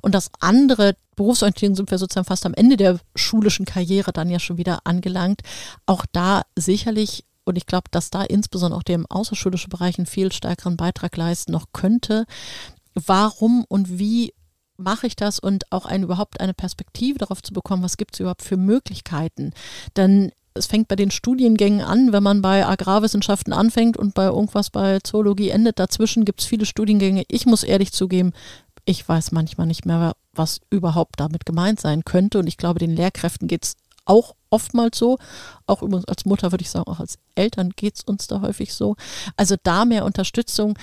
Und 0.00 0.14
das 0.14 0.30
andere, 0.40 0.96
Berufsorientierung 1.16 1.76
sind 1.76 1.90
wir 1.90 1.98
sozusagen 1.98 2.26
fast 2.26 2.46
am 2.46 2.54
Ende 2.54 2.76
der 2.76 2.98
schulischen 3.14 3.66
Karriere 3.66 4.12
dann 4.12 4.30
ja 4.30 4.38
schon 4.38 4.56
wieder 4.58 4.80
angelangt. 4.84 5.42
Auch 5.86 6.06
da 6.12 6.42
sicherlich 6.56 7.24
und 7.44 7.56
ich 7.56 7.66
glaube, 7.66 7.88
dass 7.90 8.10
da 8.10 8.22
insbesondere 8.22 8.78
auch 8.78 8.84
der 8.84 8.94
im 8.94 9.06
außerschulischen 9.06 9.70
Bereich 9.70 9.98
einen 9.98 10.06
viel 10.06 10.32
stärkeren 10.32 10.76
Beitrag 10.76 11.16
leisten 11.16 11.52
noch 11.52 11.66
könnte. 11.72 12.24
Warum 12.94 13.64
und 13.68 13.98
wie 13.98 14.32
mache 14.76 15.06
ich 15.06 15.16
das 15.16 15.38
und 15.38 15.70
auch 15.70 15.86
ein, 15.86 16.02
überhaupt 16.02 16.40
eine 16.40 16.54
Perspektive 16.54 17.18
darauf 17.18 17.42
zu 17.42 17.52
bekommen, 17.52 17.82
was 17.82 17.96
gibt 17.96 18.14
es 18.14 18.20
überhaupt 18.20 18.42
für 18.42 18.56
Möglichkeiten? 18.56 19.52
Denn 19.96 20.32
es 20.54 20.66
fängt 20.66 20.88
bei 20.88 20.96
den 20.96 21.10
Studiengängen 21.10 21.80
an, 21.80 22.12
wenn 22.12 22.22
man 22.22 22.42
bei 22.42 22.66
Agrarwissenschaften 22.66 23.52
anfängt 23.52 23.96
und 23.96 24.14
bei 24.14 24.26
irgendwas 24.26 24.70
bei 24.70 24.98
Zoologie 25.00 25.48
endet. 25.48 25.78
Dazwischen 25.78 26.24
gibt 26.24 26.40
es 26.40 26.46
viele 26.46 26.66
Studiengänge. 26.66 27.24
Ich 27.28 27.46
muss 27.46 27.62
ehrlich 27.62 27.92
zugeben, 27.92 28.32
ich 28.84 29.08
weiß 29.08 29.32
manchmal 29.32 29.66
nicht 29.66 29.86
mehr, 29.86 30.14
was 30.34 30.60
überhaupt 30.70 31.20
damit 31.20 31.46
gemeint 31.46 31.80
sein 31.80 32.04
könnte. 32.04 32.38
Und 32.38 32.46
ich 32.46 32.56
glaube, 32.56 32.78
den 32.78 32.94
Lehrkräften 32.94 33.48
geht 33.48 33.64
es 33.64 33.76
auch 34.04 34.34
oftmals 34.50 34.98
so. 34.98 35.18
Auch 35.66 35.82
übrigens 35.82 36.06
als 36.06 36.24
Mutter 36.24 36.52
würde 36.52 36.62
ich 36.62 36.70
sagen, 36.70 36.90
auch 36.90 37.00
als 37.00 37.18
Eltern 37.34 37.70
geht 37.70 37.96
es 37.96 38.04
uns 38.04 38.26
da 38.26 38.40
häufig 38.40 38.74
so. 38.74 38.96
Also 39.36 39.56
da 39.62 39.84
mehr 39.84 40.04
Unterstützung 40.04 40.78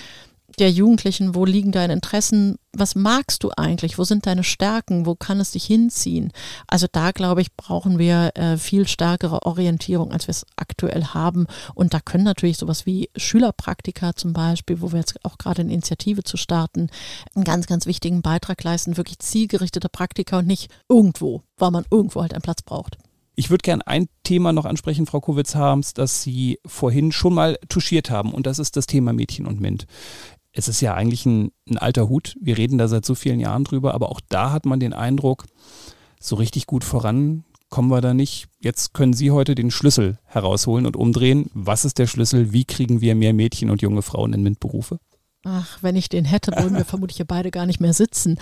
der 0.60 0.72
Jugendlichen, 0.72 1.36
wo 1.36 1.46
liegen 1.46 1.72
deine 1.72 1.94
Interessen, 1.94 2.58
was 2.74 2.96
magst 2.96 3.44
du 3.44 3.51
eigentlich, 3.56 3.98
wo 3.98 4.04
sind 4.04 4.25
deine 4.25 4.44
Stärken, 4.44 5.06
wo 5.06 5.16
kann 5.16 5.39
es 5.39 5.51
dich 5.51 5.66
hinziehen. 5.66 6.32
Also 6.68 6.88
da, 6.92 7.12
glaube 7.12 7.42
ich, 7.42 7.56
brauchen 7.56 7.98
wir 7.98 8.32
äh, 8.36 8.58
viel 8.58 8.88
stärkere 8.88 9.44
Orientierung, 9.46 10.12
als 10.12 10.28
wir 10.28 10.32
es 10.32 10.46
aktuell 10.56 11.06
haben. 11.06 11.48
Und 11.74 11.94
da 11.94 12.00
können 12.00 12.24
natürlich 12.24 12.58
sowas 12.58 12.86
wie 12.86 13.10
Schülerpraktika 13.16 14.16
zum 14.16 14.34
Beispiel, 14.34 14.82
wo 14.82 14.92
wir 14.92 15.00
jetzt 15.00 15.24
auch 15.24 15.38
gerade 15.38 15.62
eine 15.62 15.74
Initiative 15.74 16.24
zu 16.24 16.38
starten, 16.38 16.89
einen 17.34 17.46
ganz, 17.46 17.66
ganz 17.66 17.86
wichtigen 17.86 18.22
Beitrag 18.22 18.63
leisten, 18.63 18.98
wirklich 18.98 19.20
zielgerichtete 19.20 19.89
Praktika 19.89 20.39
und 20.39 20.48
nicht 20.48 20.70
irgendwo, 20.89 21.42
weil 21.58 21.72
man 21.72 21.86
irgendwo 21.89 22.22
halt 22.22 22.34
einen 22.34 22.42
Platz 22.42 22.62
braucht. 22.62 22.98
Ich 23.36 23.50
würde 23.50 23.62
gerne 23.62 23.88
ein 23.88 24.10
Thema 24.24 24.51
noch 24.51 24.66
ansprechen, 24.66 25.06
Frau 25.06 25.22
Kowitz-Harms, 25.22 25.94
das 25.94 26.24
Sie 26.24 26.60
vorhin 26.66 27.13
schon 27.13 27.34
mal 27.34 27.58
touchiert 27.70 28.10
haben, 28.10 28.34
und 28.34 28.46
das 28.46 28.60
ist 28.60 28.75
das 28.75 28.86
Thema 28.86 29.13
Mädchen 29.13 29.46
und 29.46 29.62
MINT 29.62 29.88
es 30.51 30.68
ist 30.68 30.82
ja 30.82 30.94
eigentlich 30.94 31.25
ein, 31.25 31.51
ein 31.70 31.77
alter 31.77 32.10
Hut. 32.10 32.36
Wir 32.41 32.58
reden 32.58 32.77
da 32.77 32.88
seit 32.88 33.06
so 33.06 33.15
vielen 33.15 33.39
Jahren 33.39 33.63
drüber, 33.63 33.94
aber 33.94 34.10
auch 34.10 34.22
da 34.29 34.51
hat 34.51 34.65
man 34.65 34.79
den 34.79 34.94
Eindruck, 34.94 35.46
so 36.20 36.36
richtig 36.36 36.65
gut 36.65 36.84
voran 36.84 37.46
kommen 37.70 37.89
wir 37.89 38.01
da 38.01 38.13
nicht. 38.13 38.48
Jetzt 38.60 38.94
können 38.94 39.13
Sie 39.13 39.32
heute 39.32 39.56
den 39.56 39.72
Schlüssel 39.72 40.18
herausholen 40.25 40.86
und 40.86 40.96
umdrehen. 40.96 41.50
Was 41.53 41.86
ist 41.86 41.98
der 41.98 42.08
Schlüssel? 42.08 42.51
Wie 42.51 42.65
kriegen 42.65 43.01
wir 43.01 43.15
mehr 43.15 43.34
Mädchen 43.34 43.70
und 43.70 43.82
junge 43.82 44.01
Frauen 44.01 44.34
in 44.34 44.44
MINT-Berufe? 44.44 45.00
Ach, 45.46 45.77
wenn 45.82 45.96
ich 45.96 46.10
den 46.10 46.25
hätte, 46.25 46.51
würden 46.51 46.77
wir 46.77 46.84
vermutlich 46.84 47.18
hier 47.18 47.25
beide 47.25 47.50
gar 47.50 47.65
nicht 47.65 47.79
mehr 47.79 47.94
sitzen. 47.94 48.38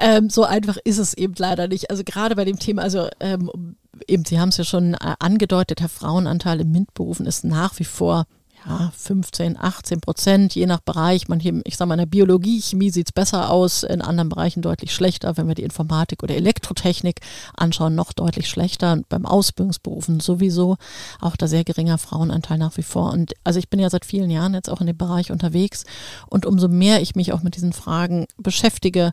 Ähm, 0.00 0.30
so 0.30 0.44
einfach 0.44 0.78
ist 0.82 0.98
es 0.98 1.12
eben 1.12 1.34
leider 1.36 1.68
nicht. 1.68 1.90
Also 1.90 2.04
gerade 2.04 2.36
bei 2.36 2.44
dem 2.44 2.58
Thema, 2.58 2.82
also 2.82 3.08
ähm, 3.20 3.76
eben, 4.06 4.24
Sie 4.24 4.40
haben 4.40 4.48
es 4.48 4.56
ja 4.56 4.64
schon 4.64 4.94
äh, 4.94 5.14
angedeutet, 5.18 5.80
der 5.80 5.90
Frauenanteil 5.90 6.60
im 6.60 6.72
MINT-Berufen 6.72 7.26
ist 7.26 7.44
nach 7.44 7.78
wie 7.78 7.84
vor 7.84 8.24
ja, 8.68 8.92
15, 8.94 9.56
18 9.58 10.00
Prozent, 10.00 10.54
je 10.54 10.66
nach 10.66 10.80
Bereich. 10.80 11.28
Manche, 11.28 11.62
ich 11.64 11.76
sage 11.76 11.88
mal, 11.88 11.94
in 11.94 12.00
der 12.00 12.06
Biologie, 12.06 12.60
Chemie 12.60 12.90
sieht 12.90 13.08
es 13.08 13.12
besser 13.12 13.50
aus, 13.50 13.82
in 13.82 14.02
anderen 14.02 14.28
Bereichen 14.28 14.60
deutlich 14.60 14.92
schlechter. 14.92 15.36
Wenn 15.36 15.48
wir 15.48 15.54
die 15.54 15.62
Informatik 15.62 16.22
oder 16.22 16.34
Elektrotechnik 16.34 17.20
anschauen, 17.56 17.94
noch 17.94 18.12
deutlich 18.12 18.48
schlechter. 18.48 18.92
Und 18.92 19.08
beim 19.08 19.24
Ausbildungsberufen 19.24 20.20
sowieso 20.20 20.76
auch 21.20 21.36
da 21.36 21.48
sehr 21.48 21.64
geringer 21.64 21.96
Frauenanteil 21.96 22.58
nach 22.58 22.76
wie 22.76 22.82
vor. 22.82 23.10
Und 23.12 23.32
also 23.42 23.58
ich 23.58 23.70
bin 23.70 23.80
ja 23.80 23.88
seit 23.88 24.04
vielen 24.04 24.30
Jahren 24.30 24.52
jetzt 24.52 24.68
auch 24.68 24.82
in 24.82 24.86
dem 24.86 24.98
Bereich 24.98 25.32
unterwegs. 25.32 25.84
Und 26.28 26.44
umso 26.44 26.68
mehr 26.68 27.00
ich 27.00 27.16
mich 27.16 27.32
auch 27.32 27.42
mit 27.42 27.56
diesen 27.56 27.72
Fragen 27.72 28.26
beschäftige, 28.36 29.12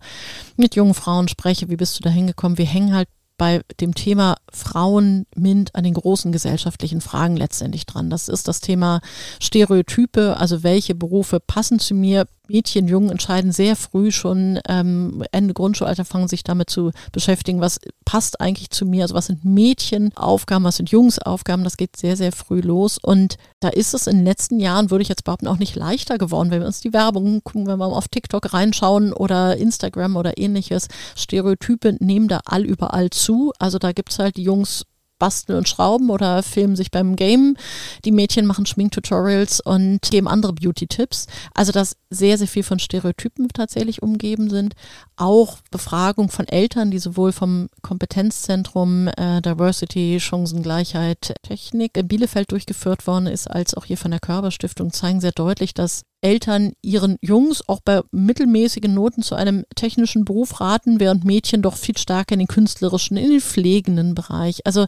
mit 0.57 0.75
jungen 0.75 0.93
Frauen 0.93 1.29
spreche, 1.29 1.69
wie 1.69 1.77
bist 1.77 1.97
du 1.97 2.03
da 2.03 2.09
hingekommen? 2.09 2.57
Wir 2.57 2.65
hängen 2.65 2.93
halt 2.93 3.07
bei 3.37 3.61
dem 3.79 3.93
Thema 3.95 4.37
Frauen 4.51 5.25
MINT 5.35 5.75
an 5.75 5.83
den 5.83 5.93
großen 5.93 6.31
gesellschaftlichen 6.31 7.01
Fragen 7.01 7.35
letztendlich 7.35 7.85
dran. 7.85 8.09
Das 8.09 8.27
ist 8.27 8.47
das 8.47 8.61
Thema 8.61 9.01
Stereotype, 9.41 10.37
also 10.37 10.63
welche 10.63 10.95
Berufe 10.95 11.39
passen 11.39 11.79
zu 11.79 11.93
mir, 11.93 12.27
Mädchen, 12.49 12.87
Jungen 12.87 13.09
entscheiden 13.09 13.51
sehr 13.51 13.75
früh 13.75 14.11
schon, 14.11 14.59
ähm, 14.67 15.23
Ende 15.31 15.53
Grundschulalter 15.53 16.05
fangen 16.05 16.27
sich 16.27 16.43
damit 16.43 16.69
zu 16.69 16.91
beschäftigen, 17.11 17.61
was 17.61 17.79
passt 18.05 18.41
eigentlich 18.41 18.69
zu 18.69 18.85
mir, 18.85 19.03
also 19.03 19.15
was 19.15 19.27
sind 19.27 19.43
Mädchenaufgaben, 19.43 20.63
was 20.63 20.77
sind 20.77 20.89
Jungsaufgaben, 20.91 21.63
das 21.63 21.77
geht 21.77 21.97
sehr, 21.97 22.17
sehr 22.17 22.31
früh 22.31 22.61
los. 22.61 22.97
Und 22.97 23.37
da 23.59 23.69
ist 23.69 23.93
es 23.93 24.07
in 24.07 24.17
den 24.17 24.25
letzten 24.25 24.59
Jahren, 24.59 24.91
würde 24.91 25.01
ich 25.01 25.09
jetzt 25.09 25.23
behaupten, 25.23 25.47
auch 25.47 25.57
nicht 25.57 25.75
leichter 25.75 26.17
geworden, 26.17 26.51
wenn 26.51 26.61
wir 26.61 26.67
uns 26.67 26.81
die 26.81 26.93
Werbung 26.93 27.43
gucken, 27.43 27.67
wenn 27.67 27.79
wir 27.79 27.89
mal 27.89 27.95
auf 27.95 28.07
TikTok 28.07 28.53
reinschauen 28.53 29.13
oder 29.13 29.57
Instagram 29.57 30.15
oder 30.15 30.37
ähnliches, 30.37 30.87
Stereotype 31.15 31.97
nehmen 31.99 32.27
da 32.27 32.41
all 32.45 32.63
überall 32.63 33.09
zu, 33.09 33.51
also 33.59 33.79
da 33.79 33.91
gibt 33.91 34.11
es 34.11 34.19
halt 34.19 34.37
die 34.37 34.43
Jungs 34.43 34.85
basteln 35.19 35.57
und 35.57 35.69
schrauben 35.69 36.09
oder 36.09 36.43
filmen 36.43 36.75
sich 36.75 36.91
beim 36.91 37.15
Game. 37.15 37.55
Die 38.03 38.11
Mädchen 38.11 38.45
machen 38.45 38.65
Schminktutorials 38.65 39.59
und 39.61 40.01
geben 40.09 40.27
andere 40.27 40.53
Beauty-Tipps. 40.53 41.27
Also 41.53 41.71
dass 41.71 41.97
sehr, 42.09 42.37
sehr 42.37 42.47
viel 42.47 42.63
von 42.63 42.79
Stereotypen 42.79 43.47
tatsächlich 43.49 44.01
umgeben 44.01 44.49
sind. 44.49 44.73
Auch 45.15 45.57
Befragung 45.71 46.29
von 46.29 46.47
Eltern, 46.47 46.91
die 46.91 46.99
sowohl 46.99 47.31
vom 47.31 47.69
Kompetenzzentrum 47.81 49.07
äh, 49.07 49.41
Diversity, 49.41 50.19
Chancengleichheit, 50.19 51.35
Technik 51.43 51.97
in 51.97 52.07
Bielefeld 52.07 52.51
durchgeführt 52.51 53.07
worden 53.07 53.27
ist, 53.27 53.49
als 53.49 53.73
auch 53.73 53.85
hier 53.85 53.97
von 53.97 54.11
der 54.11 54.19
Körperstiftung, 54.19 54.91
zeigen 54.91 55.21
sehr 55.21 55.31
deutlich, 55.31 55.73
dass 55.73 56.03
Eltern 56.25 56.73
ihren 56.81 57.17
Jungs 57.21 57.69
auch 57.69 57.81
bei 57.81 58.01
mittelmäßigen 58.11 58.91
Noten 58.91 59.21
zu 59.21 59.35
einem 59.35 59.63
technischen 59.75 60.25
Beruf 60.25 60.59
raten, 60.59 60.99
während 60.99 61.23
Mädchen 61.23 61.61
doch 61.61 61.75
viel 61.77 61.95
stärker 61.95 62.33
in 62.33 62.39
den 62.39 62.47
künstlerischen, 62.47 63.15
in 63.15 63.29
den 63.29 63.41
pflegenden 63.41 64.15
Bereich. 64.15 64.65
Also 64.65 64.87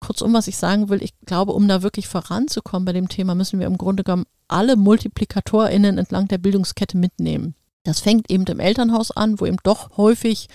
kurzum, 0.00 0.32
was 0.32 0.48
ich 0.48 0.56
sagen 0.56 0.88
will, 0.88 1.02
ich 1.02 1.12
glaube, 1.26 1.52
um 1.52 1.68
da 1.68 1.82
wirklich 1.82 2.08
voranzukommen 2.08 2.86
bei 2.86 2.94
dem 2.94 3.10
Thema, 3.10 3.34
müssen 3.34 3.60
wir 3.60 3.66
im 3.66 3.76
Grunde 3.76 4.02
genommen 4.02 4.24
alle 4.48 4.76
MultiplikatorInnen 4.76 5.98
entlang 5.98 6.26
der 6.28 6.38
Bildungskette 6.38 6.96
mitnehmen. 6.96 7.54
Das 7.84 7.98
fängt 7.98 8.30
eben 8.30 8.44
im 8.46 8.60
Elternhaus 8.60 9.10
an, 9.10 9.40
wo 9.40 9.46
eben 9.46 9.56
doch 9.64 9.96
häufig 9.96 10.48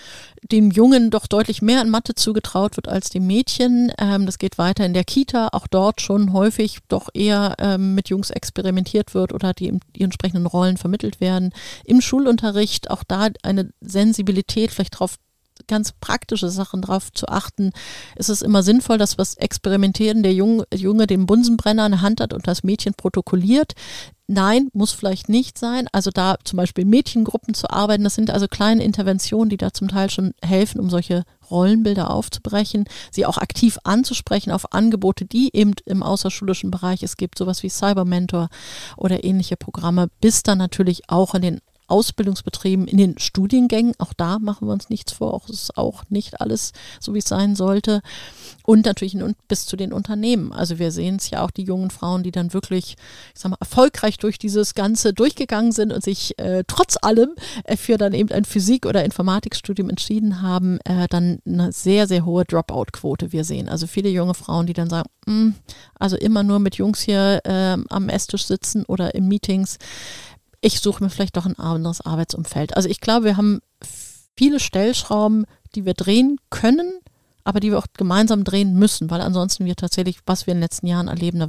dem 0.43 0.71
Jungen 0.71 1.11
doch 1.11 1.27
deutlich 1.27 1.61
mehr 1.61 1.81
an 1.81 1.89
Mathe 1.89 2.15
zugetraut 2.15 2.77
wird 2.77 2.87
als 2.87 3.09
dem 3.09 3.27
Mädchen. 3.27 3.91
Ähm, 3.97 4.25
das 4.25 4.37
geht 4.37 4.57
weiter 4.57 4.85
in 4.85 4.93
der 4.93 5.03
Kita, 5.03 5.49
auch 5.51 5.67
dort 5.67 5.99
schon 5.99 6.31
häufig 6.31 6.79
doch 6.87 7.09
eher 7.13 7.55
ähm, 7.59 7.95
mit 7.95 8.07
Jungs 8.07 8.29
experimentiert 8.29 9.13
wird 9.13 9.33
oder 9.33 9.53
die, 9.53 9.77
die 9.95 10.03
entsprechenden 10.03 10.45
Rollen 10.45 10.77
vermittelt 10.77 11.19
werden. 11.19 11.51
Im 11.83 11.99
Schulunterricht 11.99 12.89
auch 12.89 13.03
da 13.03 13.27
eine 13.43 13.71
Sensibilität 13.81 14.71
vielleicht 14.71 14.95
darauf 14.95 15.17
ganz 15.67 15.91
praktische 15.91 16.49
Sachen 16.49 16.81
darauf 16.81 17.11
zu 17.11 17.27
achten. 17.27 17.71
Ist 18.15 18.29
es 18.29 18.41
immer 18.41 18.63
sinnvoll, 18.63 18.97
dass 18.97 19.17
was 19.17 19.35
experimentieren 19.35 20.23
der 20.23 20.33
Junge, 20.33 20.65
Junge 20.73 21.07
den 21.07 21.25
Bunsenbrenner 21.25 21.85
in 21.85 21.91
der 21.93 22.01
Hand 22.01 22.21
hat 22.21 22.33
und 22.33 22.47
das 22.47 22.63
Mädchen 22.63 22.93
protokolliert? 22.93 23.73
Nein, 24.29 24.67
muss 24.73 24.91
vielleicht 24.91 25.29
nicht 25.29 25.57
sein. 25.57 25.87
Also 25.93 26.11
da 26.11 26.35
zum 26.43 26.57
Beispiel 26.57 26.83
Mädchengruppen 26.83 27.53
zu 27.53 27.69
arbeiten, 27.69 28.03
das 28.03 28.15
sind 28.15 28.29
also 28.29 28.47
kleine 28.49 28.83
Interventionen, 28.83 29.49
die 29.49 29.55
da 29.55 29.71
zum 29.71 29.87
Teil 29.87 30.09
schon 30.09 30.33
helfen, 30.43 30.81
um 30.81 30.89
solche 30.89 31.23
Rollenbilder 31.49 32.09
aufzubrechen, 32.11 32.85
sie 33.09 33.25
auch 33.25 33.37
aktiv 33.37 33.77
anzusprechen 33.85 34.51
auf 34.51 34.73
Angebote, 34.73 35.23
die 35.23 35.55
eben 35.55 35.71
im 35.85 36.03
außerschulischen 36.03 36.71
Bereich 36.71 37.03
es 37.03 37.15
gibt, 37.15 37.37
sowas 37.37 37.63
wie 37.63 37.69
Cybermentor 37.69 38.49
oder 38.97 39.23
ähnliche 39.23 39.55
Programme, 39.55 40.09
bis 40.19 40.43
dann 40.43 40.57
natürlich 40.57 41.09
auch 41.09 41.33
in 41.33 41.41
den 41.41 41.61
Ausbildungsbetrieben, 41.87 42.87
in 42.87 42.97
den 42.97 43.17
Studiengängen. 43.17 43.93
Auch 43.97 44.13
da 44.13 44.39
machen 44.39 44.67
wir 44.67 44.73
uns 44.73 44.89
nichts 44.89 45.13
vor. 45.13 45.33
Auch 45.33 45.49
ist 45.49 45.77
auch 45.77 46.03
nicht 46.09 46.41
alles 46.41 46.73
so, 46.99 47.13
wie 47.13 47.19
es 47.19 47.27
sein 47.27 47.55
sollte. 47.55 48.01
Und 48.63 48.85
natürlich 48.85 49.17
bis 49.47 49.65
zu 49.65 49.77
den 49.77 49.93
Unternehmen. 49.93 50.51
Also 50.51 50.77
wir 50.79 50.91
sehen 50.91 51.15
es 51.15 51.29
ja 51.29 51.43
auch 51.43 51.51
die 51.51 51.63
jungen 51.63 51.89
Frauen, 51.89 52.23
die 52.23 52.31
dann 52.31 52.53
wirklich, 52.53 52.97
ich 53.33 53.39
sag 53.39 53.51
mal, 53.51 53.57
erfolgreich 53.59 54.17
durch 54.17 54.37
dieses 54.37 54.75
Ganze 54.75 55.13
durchgegangen 55.13 55.71
sind 55.71 55.93
und 55.93 56.03
sich 56.03 56.37
äh, 56.37 56.63
trotz 56.67 56.97
allem 57.01 57.29
für 57.77 57.97
dann 57.97 58.13
eben 58.13 58.31
ein 58.31 58.43
Physik- 58.43 58.85
oder 58.85 59.05
Informatikstudium 59.05 59.89
entschieden 59.89 60.41
haben, 60.41 60.79
äh, 60.83 61.07
dann 61.07 61.39
eine 61.45 61.71
sehr, 61.71 62.07
sehr 62.07 62.25
hohe 62.25 62.43
Dropout-Quote 62.43 63.31
wir 63.31 63.43
sehen. 63.43 63.69
Also 63.69 63.87
viele 63.87 64.09
junge 64.09 64.33
Frauen, 64.33 64.67
die 64.67 64.73
dann 64.73 64.89
sagen, 64.89 65.09
mm, 65.25 65.51
also 65.97 66.17
immer 66.17 66.43
nur 66.43 66.59
mit 66.59 66.75
Jungs 66.75 67.01
hier 67.01 67.41
äh, 67.45 67.77
am 67.89 68.09
Esstisch 68.09 68.45
sitzen 68.45 68.83
oder 68.85 69.15
in 69.15 69.27
Meetings 69.27 69.77
ich 70.67 70.81
suche 70.81 71.01
mir 71.01 71.09
vielleicht 71.09 71.37
doch 71.37 71.45
ein 71.45 71.57
anderes 71.57 72.01
Arbeitsumfeld. 72.01 72.75
Also 72.75 72.89
ich 72.89 72.99
glaube, 72.99 73.25
wir 73.25 73.37
haben 73.37 73.61
viele 74.35 74.59
Stellschrauben, 74.59 75.45
die 75.75 75.85
wir 75.85 75.93
drehen 75.93 76.39
können, 76.49 76.91
aber 77.45 77.61
die 77.61 77.71
wir 77.71 77.79
auch 77.79 77.87
gemeinsam 77.93 78.43
drehen 78.43 78.73
müssen, 78.73 79.09
weil 79.09 79.21
ansonsten 79.21 79.63
wir 79.63 79.77
tatsächlich, 79.77 80.19
was 80.25 80.45
wir 80.45 80.51
in 80.51 80.57
den 80.57 80.63
letzten 80.63 80.87
Jahren 80.87 81.07
erleben, 81.07 81.39
da 81.39 81.47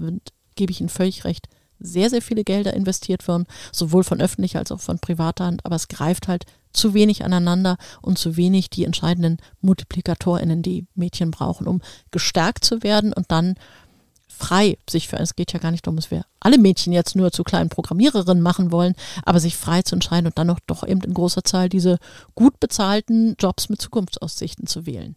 gebe 0.54 0.70
ich 0.70 0.80
Ihnen 0.80 0.88
völlig 0.88 1.24
recht, 1.24 1.48
sehr, 1.80 2.10
sehr 2.10 2.22
viele 2.22 2.44
Gelder 2.44 2.74
investiert 2.74 3.26
worden, 3.26 3.46
sowohl 3.72 4.04
von 4.04 4.20
öffentlicher 4.20 4.60
als 4.60 4.70
auch 4.70 4.80
von 4.80 5.00
privater 5.00 5.46
Hand, 5.46 5.66
aber 5.66 5.76
es 5.76 5.88
greift 5.88 6.28
halt 6.28 6.44
zu 6.72 6.94
wenig 6.94 7.24
aneinander 7.24 7.76
und 8.02 8.18
zu 8.18 8.36
wenig 8.36 8.70
die 8.70 8.84
entscheidenden 8.84 9.38
MultiplikatorInnen, 9.62 10.62
die 10.62 10.86
Mädchen 10.94 11.32
brauchen, 11.32 11.66
um 11.66 11.80
gestärkt 12.12 12.64
zu 12.64 12.84
werden 12.84 13.12
und 13.12 13.32
dann 13.32 13.56
frei 14.38 14.78
sich 14.88 15.08
für, 15.08 15.18
es 15.18 15.36
geht 15.36 15.52
ja 15.52 15.58
gar 15.58 15.70
nicht 15.70 15.86
darum, 15.86 15.96
dass 15.96 16.10
wir 16.10 16.24
alle 16.40 16.58
Mädchen 16.58 16.92
jetzt 16.92 17.16
nur 17.16 17.32
zu 17.32 17.42
kleinen 17.42 17.68
Programmiererinnen 17.68 18.42
machen 18.42 18.70
wollen, 18.70 18.94
aber 19.24 19.40
sich 19.40 19.56
frei 19.56 19.82
zu 19.82 19.96
entscheiden 19.96 20.26
und 20.26 20.38
dann 20.38 20.46
noch 20.46 20.60
doch 20.66 20.86
eben 20.86 21.00
in 21.02 21.14
großer 21.14 21.44
Zahl 21.44 21.68
diese 21.68 21.98
gut 22.34 22.60
bezahlten 22.60 23.34
Jobs 23.38 23.68
mit 23.68 23.82
Zukunftsaussichten 23.82 24.66
zu 24.66 24.86
wählen 24.86 25.16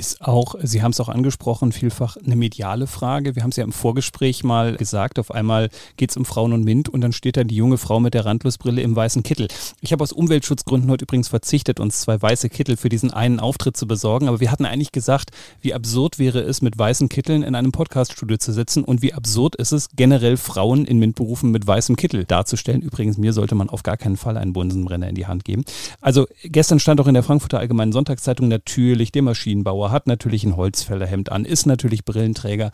ist 0.00 0.22
auch, 0.22 0.54
Sie 0.62 0.82
haben 0.82 0.92
es 0.92 1.00
auch 1.00 1.10
angesprochen, 1.10 1.72
vielfach 1.72 2.16
eine 2.16 2.34
mediale 2.34 2.86
Frage. 2.86 3.36
Wir 3.36 3.42
haben 3.42 3.50
es 3.50 3.56
ja 3.56 3.64
im 3.64 3.72
Vorgespräch 3.72 4.42
mal 4.42 4.76
gesagt, 4.76 5.18
auf 5.18 5.30
einmal 5.30 5.68
geht 5.96 6.10
es 6.10 6.16
um 6.16 6.24
Frauen 6.24 6.54
und 6.54 6.64
MINT 6.64 6.88
und 6.88 7.02
dann 7.02 7.12
steht 7.12 7.36
da 7.36 7.44
die 7.44 7.54
junge 7.54 7.76
Frau 7.76 8.00
mit 8.00 8.14
der 8.14 8.24
Randlosbrille 8.24 8.80
im 8.80 8.96
weißen 8.96 9.22
Kittel. 9.22 9.48
Ich 9.82 9.92
habe 9.92 10.02
aus 10.02 10.12
Umweltschutzgründen 10.12 10.90
heute 10.90 11.04
übrigens 11.04 11.28
verzichtet, 11.28 11.80
uns 11.80 12.00
zwei 12.00 12.20
weiße 12.20 12.48
Kittel 12.48 12.78
für 12.78 12.88
diesen 12.88 13.12
einen 13.12 13.40
Auftritt 13.40 13.76
zu 13.76 13.86
besorgen, 13.86 14.26
aber 14.26 14.40
wir 14.40 14.50
hatten 14.50 14.64
eigentlich 14.64 14.92
gesagt, 14.92 15.30
wie 15.60 15.74
absurd 15.74 16.18
wäre 16.18 16.40
es, 16.40 16.62
mit 16.62 16.78
weißen 16.78 17.08
Kitteln 17.10 17.42
in 17.42 17.54
einem 17.54 17.72
Podcaststudio 17.72 18.38
zu 18.38 18.52
sitzen 18.52 18.84
und 18.84 19.02
wie 19.02 19.12
absurd 19.12 19.54
ist 19.56 19.72
es, 19.72 19.88
generell 19.94 20.38
Frauen 20.38 20.86
in 20.86 20.98
MINT-Berufen 20.98 21.50
mit 21.50 21.66
weißem 21.66 21.96
Kittel 21.96 22.24
darzustellen. 22.24 22.80
Übrigens, 22.80 23.18
mir 23.18 23.34
sollte 23.34 23.54
man 23.54 23.68
auf 23.68 23.82
gar 23.82 23.98
keinen 23.98 24.16
Fall 24.16 24.38
einen 24.38 24.54
Bunsenbrenner 24.54 25.08
in 25.08 25.14
die 25.14 25.26
Hand 25.26 25.44
geben. 25.44 25.64
Also 26.00 26.26
gestern 26.42 26.80
stand 26.80 27.02
auch 27.02 27.06
in 27.06 27.14
der 27.14 27.22
Frankfurter 27.22 27.58
Allgemeinen 27.58 27.92
Sonntagszeitung 27.92 28.48
natürlich 28.48 29.12
der 29.12 29.22
Maschinenbauer 29.22 29.89
Bauer 29.89 29.89
hat 29.90 30.06
natürlich 30.06 30.44
ein 30.44 30.56
Holzfällerhemd 30.56 31.32
an, 31.32 31.44
ist 31.44 31.66
natürlich 31.66 32.04
Brillenträger. 32.04 32.70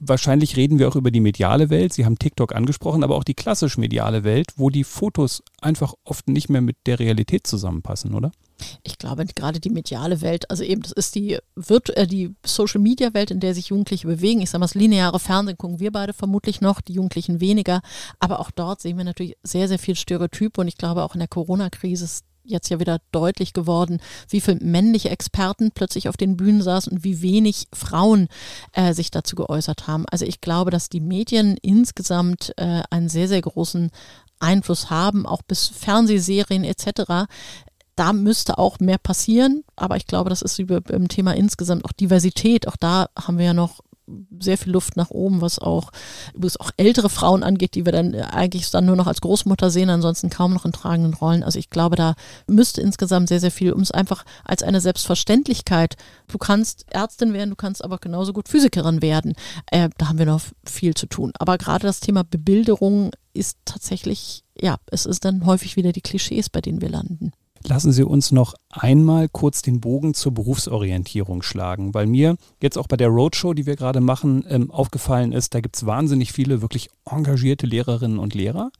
Wahrscheinlich 0.00 0.56
reden 0.56 0.78
wir 0.78 0.88
auch 0.88 0.96
über 0.96 1.10
die 1.10 1.20
mediale 1.20 1.70
Welt. 1.70 1.92
Sie 1.92 2.04
haben 2.04 2.18
TikTok 2.18 2.54
angesprochen, 2.54 3.02
aber 3.02 3.16
auch 3.16 3.24
die 3.24 3.34
klassisch 3.34 3.78
mediale 3.78 4.22
Welt, 4.22 4.52
wo 4.56 4.70
die 4.70 4.84
Fotos 4.84 5.42
einfach 5.60 5.94
oft 6.04 6.28
nicht 6.28 6.48
mehr 6.48 6.60
mit 6.60 6.76
der 6.86 7.00
Realität 7.00 7.46
zusammenpassen, 7.46 8.14
oder? 8.14 8.30
Ich 8.82 8.98
glaube, 8.98 9.24
gerade 9.26 9.60
die 9.60 9.70
mediale 9.70 10.20
Welt, 10.20 10.50
also 10.50 10.62
eben, 10.64 10.82
das 10.82 10.92
ist 10.92 11.14
die, 11.14 11.38
Virt 11.56 11.90
äh, 11.96 12.06
die 12.06 12.34
Social 12.44 12.80
Media 12.80 13.14
Welt, 13.14 13.30
in 13.30 13.40
der 13.40 13.54
sich 13.54 13.68
Jugendliche 13.68 14.06
bewegen. 14.06 14.40
Ich 14.40 14.50
sage 14.50 14.60
mal, 14.60 14.66
das 14.66 14.74
lineare 14.74 15.18
Fernsehen 15.20 15.58
gucken 15.58 15.80
wir 15.80 15.92
beide 15.92 16.12
vermutlich 16.12 16.60
noch, 16.60 16.80
die 16.80 16.94
Jugendlichen 16.94 17.40
weniger. 17.40 17.80
Aber 18.18 18.40
auch 18.40 18.50
dort 18.50 18.80
sehen 18.80 18.98
wir 18.98 19.04
natürlich 19.04 19.36
sehr, 19.42 19.68
sehr 19.68 19.78
viel 19.78 19.96
Stereotype 19.96 20.60
und 20.60 20.68
ich 20.68 20.76
glaube, 20.76 21.04
auch 21.04 21.14
in 21.14 21.20
der 21.20 21.28
Corona-Krise 21.28 22.04
ist 22.04 22.24
jetzt 22.48 22.68
ja 22.68 22.80
wieder 22.80 22.98
deutlich 23.12 23.52
geworden, 23.52 24.00
wie 24.28 24.40
viele 24.40 24.58
männliche 24.60 25.10
Experten 25.10 25.70
plötzlich 25.72 26.08
auf 26.08 26.16
den 26.16 26.36
Bühnen 26.36 26.62
saßen 26.62 26.92
und 26.92 27.04
wie 27.04 27.22
wenig 27.22 27.68
Frauen 27.72 28.28
äh, 28.72 28.92
sich 28.94 29.10
dazu 29.10 29.36
geäußert 29.36 29.86
haben. 29.86 30.04
Also 30.10 30.24
ich 30.24 30.40
glaube, 30.40 30.70
dass 30.70 30.88
die 30.88 31.00
Medien 31.00 31.56
insgesamt 31.62 32.52
äh, 32.56 32.82
einen 32.90 33.08
sehr, 33.08 33.28
sehr 33.28 33.42
großen 33.42 33.90
Einfluss 34.40 34.90
haben, 34.90 35.26
auch 35.26 35.42
bis 35.42 35.66
Fernsehserien 35.68 36.64
etc. 36.64 37.28
Da 37.96 38.12
müsste 38.12 38.58
auch 38.58 38.78
mehr 38.78 38.98
passieren, 38.98 39.64
aber 39.74 39.96
ich 39.96 40.06
glaube, 40.06 40.30
das 40.30 40.42
ist 40.42 40.58
über, 40.58 40.80
beim 40.80 41.08
Thema 41.08 41.34
insgesamt 41.34 41.84
auch 41.84 41.92
Diversität. 41.92 42.68
Auch 42.68 42.76
da 42.76 43.08
haben 43.16 43.38
wir 43.38 43.46
ja 43.46 43.54
noch 43.54 43.80
sehr 44.40 44.58
viel 44.58 44.72
Luft 44.72 44.96
nach 44.96 45.10
oben, 45.10 45.40
was 45.40 45.58
auch, 45.58 45.90
was 46.34 46.58
auch 46.58 46.70
ältere 46.76 47.08
Frauen 47.08 47.42
angeht, 47.42 47.74
die 47.74 47.84
wir 47.84 47.92
dann 47.92 48.14
eigentlich 48.14 48.70
dann 48.70 48.86
nur 48.86 48.96
noch 48.96 49.06
als 49.06 49.20
Großmutter 49.20 49.70
sehen, 49.70 49.90
ansonsten 49.90 50.30
kaum 50.30 50.52
noch 50.52 50.64
in 50.64 50.72
tragenden 50.72 51.14
Rollen. 51.14 51.42
Also 51.42 51.58
ich 51.58 51.70
glaube, 51.70 51.96
da 51.96 52.14
müsste 52.46 52.80
insgesamt 52.80 53.28
sehr, 53.28 53.40
sehr 53.40 53.50
viel, 53.50 53.72
um 53.72 53.80
es 53.80 53.90
einfach 53.90 54.24
als 54.44 54.62
eine 54.62 54.80
Selbstverständlichkeit, 54.80 55.96
du 56.28 56.38
kannst 56.38 56.86
Ärztin 56.90 57.32
werden, 57.32 57.50
du 57.50 57.56
kannst 57.56 57.84
aber 57.84 57.98
genauso 57.98 58.32
gut 58.32 58.48
Physikerin 58.48 59.02
werden. 59.02 59.34
Äh, 59.70 59.90
da 59.98 60.08
haben 60.08 60.18
wir 60.18 60.26
noch 60.26 60.42
viel 60.64 60.94
zu 60.94 61.06
tun. 61.06 61.32
Aber 61.38 61.58
gerade 61.58 61.86
das 61.86 62.00
Thema 62.00 62.24
Bebilderung 62.24 63.10
ist 63.34 63.58
tatsächlich, 63.64 64.44
ja, 64.60 64.76
es 64.86 65.06
ist 65.06 65.24
dann 65.24 65.46
häufig 65.46 65.76
wieder 65.76 65.92
die 65.92 66.00
Klischees, 66.00 66.48
bei 66.48 66.60
denen 66.60 66.80
wir 66.80 66.88
landen. 66.88 67.32
Lassen 67.66 67.92
Sie 67.92 68.04
uns 68.04 68.30
noch 68.32 68.54
einmal 68.70 69.28
kurz 69.28 69.62
den 69.62 69.80
Bogen 69.80 70.14
zur 70.14 70.32
Berufsorientierung 70.32 71.42
schlagen, 71.42 71.92
weil 71.94 72.06
mir 72.06 72.36
jetzt 72.62 72.78
auch 72.78 72.86
bei 72.86 72.96
der 72.96 73.08
Roadshow, 73.08 73.52
die 73.52 73.66
wir 73.66 73.76
gerade 73.76 74.00
machen, 74.00 74.44
ähm, 74.48 74.70
aufgefallen 74.70 75.32
ist, 75.32 75.54
da 75.54 75.60
gibt 75.60 75.76
es 75.76 75.86
wahnsinnig 75.86 76.32
viele 76.32 76.62
wirklich 76.62 76.88
engagierte 77.04 77.66
Lehrerinnen 77.66 78.18
und 78.18 78.34
Lehrer, 78.34 78.70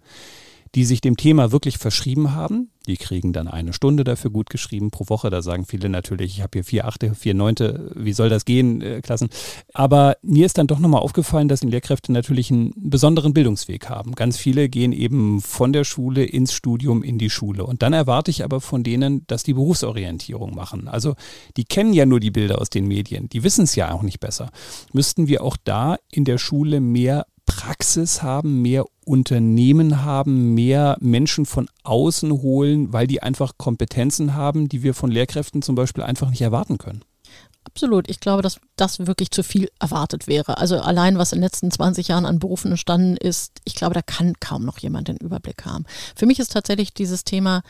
die 0.74 0.84
sich 0.84 1.00
dem 1.00 1.16
Thema 1.16 1.52
wirklich 1.52 1.78
verschrieben 1.78 2.34
haben. 2.34 2.70
Die 2.86 2.96
kriegen 2.96 3.34
dann 3.34 3.48
eine 3.48 3.74
Stunde 3.74 4.02
dafür 4.02 4.30
gut 4.30 4.48
geschrieben 4.48 4.90
pro 4.90 5.04
Woche. 5.08 5.28
Da 5.28 5.42
sagen 5.42 5.66
viele 5.66 5.90
natürlich, 5.90 6.36
ich 6.36 6.42
habe 6.42 6.50
hier 6.54 6.64
vier 6.64 6.86
Achte, 6.86 7.14
vier 7.14 7.34
Neunte, 7.34 7.92
wie 7.94 8.14
soll 8.14 8.30
das 8.30 8.46
gehen, 8.46 8.80
äh, 8.80 9.02
Klassen. 9.02 9.28
Aber 9.74 10.16
mir 10.22 10.46
ist 10.46 10.56
dann 10.56 10.66
doch 10.66 10.78
nochmal 10.78 11.02
aufgefallen, 11.02 11.48
dass 11.48 11.60
die 11.60 11.68
Lehrkräfte 11.68 12.12
natürlich 12.12 12.50
einen 12.50 12.72
besonderen 12.76 13.34
Bildungsweg 13.34 13.90
haben. 13.90 14.14
Ganz 14.14 14.38
viele 14.38 14.70
gehen 14.70 14.92
eben 14.92 15.42
von 15.42 15.74
der 15.74 15.84
Schule 15.84 16.24
ins 16.24 16.54
Studium 16.54 17.02
in 17.02 17.18
die 17.18 17.30
Schule. 17.30 17.66
Und 17.66 17.82
dann 17.82 17.92
erwarte 17.92 18.30
ich 18.30 18.42
aber 18.42 18.62
von 18.62 18.82
denen, 18.82 19.26
dass 19.26 19.42
die 19.42 19.54
Berufsorientierung 19.54 20.54
machen. 20.54 20.88
Also 20.88 21.14
die 21.58 21.64
kennen 21.64 21.92
ja 21.92 22.06
nur 22.06 22.20
die 22.20 22.30
Bilder 22.30 22.58
aus 22.58 22.70
den 22.70 22.86
Medien, 22.86 23.28
die 23.28 23.42
wissen 23.42 23.64
es 23.64 23.74
ja 23.74 23.92
auch 23.92 24.02
nicht 24.02 24.20
besser. 24.20 24.50
Müssten 24.94 25.28
wir 25.28 25.42
auch 25.42 25.58
da 25.62 25.96
in 26.10 26.24
der 26.24 26.38
Schule 26.38 26.80
mehr 26.80 27.26
Praxis 27.68 28.22
haben, 28.22 28.62
mehr 28.62 28.86
Unternehmen 29.04 30.02
haben, 30.02 30.54
mehr 30.54 30.96
Menschen 31.00 31.44
von 31.44 31.68
außen 31.84 32.32
holen, 32.32 32.94
weil 32.94 33.06
die 33.06 33.22
einfach 33.22 33.58
Kompetenzen 33.58 34.34
haben, 34.34 34.70
die 34.70 34.82
wir 34.82 34.94
von 34.94 35.10
Lehrkräften 35.10 35.60
zum 35.60 35.74
Beispiel 35.74 36.02
einfach 36.02 36.30
nicht 36.30 36.40
erwarten 36.40 36.78
können. 36.78 37.04
Absolut. 37.64 38.08
Ich 38.08 38.20
glaube, 38.20 38.40
dass 38.40 38.58
das 38.76 39.06
wirklich 39.06 39.30
zu 39.32 39.42
viel 39.42 39.68
erwartet 39.80 40.26
wäre. 40.26 40.56
Also 40.56 40.80
allein, 40.80 41.18
was 41.18 41.32
in 41.32 41.40
den 41.40 41.42
letzten 41.42 41.70
20 41.70 42.08
Jahren 42.08 42.24
an 42.24 42.38
Berufen 42.38 42.70
entstanden 42.70 43.18
ist, 43.18 43.60
ich 43.64 43.74
glaube, 43.74 43.92
da 43.92 44.00
kann 44.00 44.32
kaum 44.40 44.64
noch 44.64 44.78
jemand 44.78 45.08
den 45.08 45.18
Überblick 45.18 45.66
haben. 45.66 45.84
Für 46.16 46.24
mich 46.24 46.38
ist 46.38 46.52
tatsächlich 46.52 46.94
dieses 46.94 47.24
Thema 47.24 47.60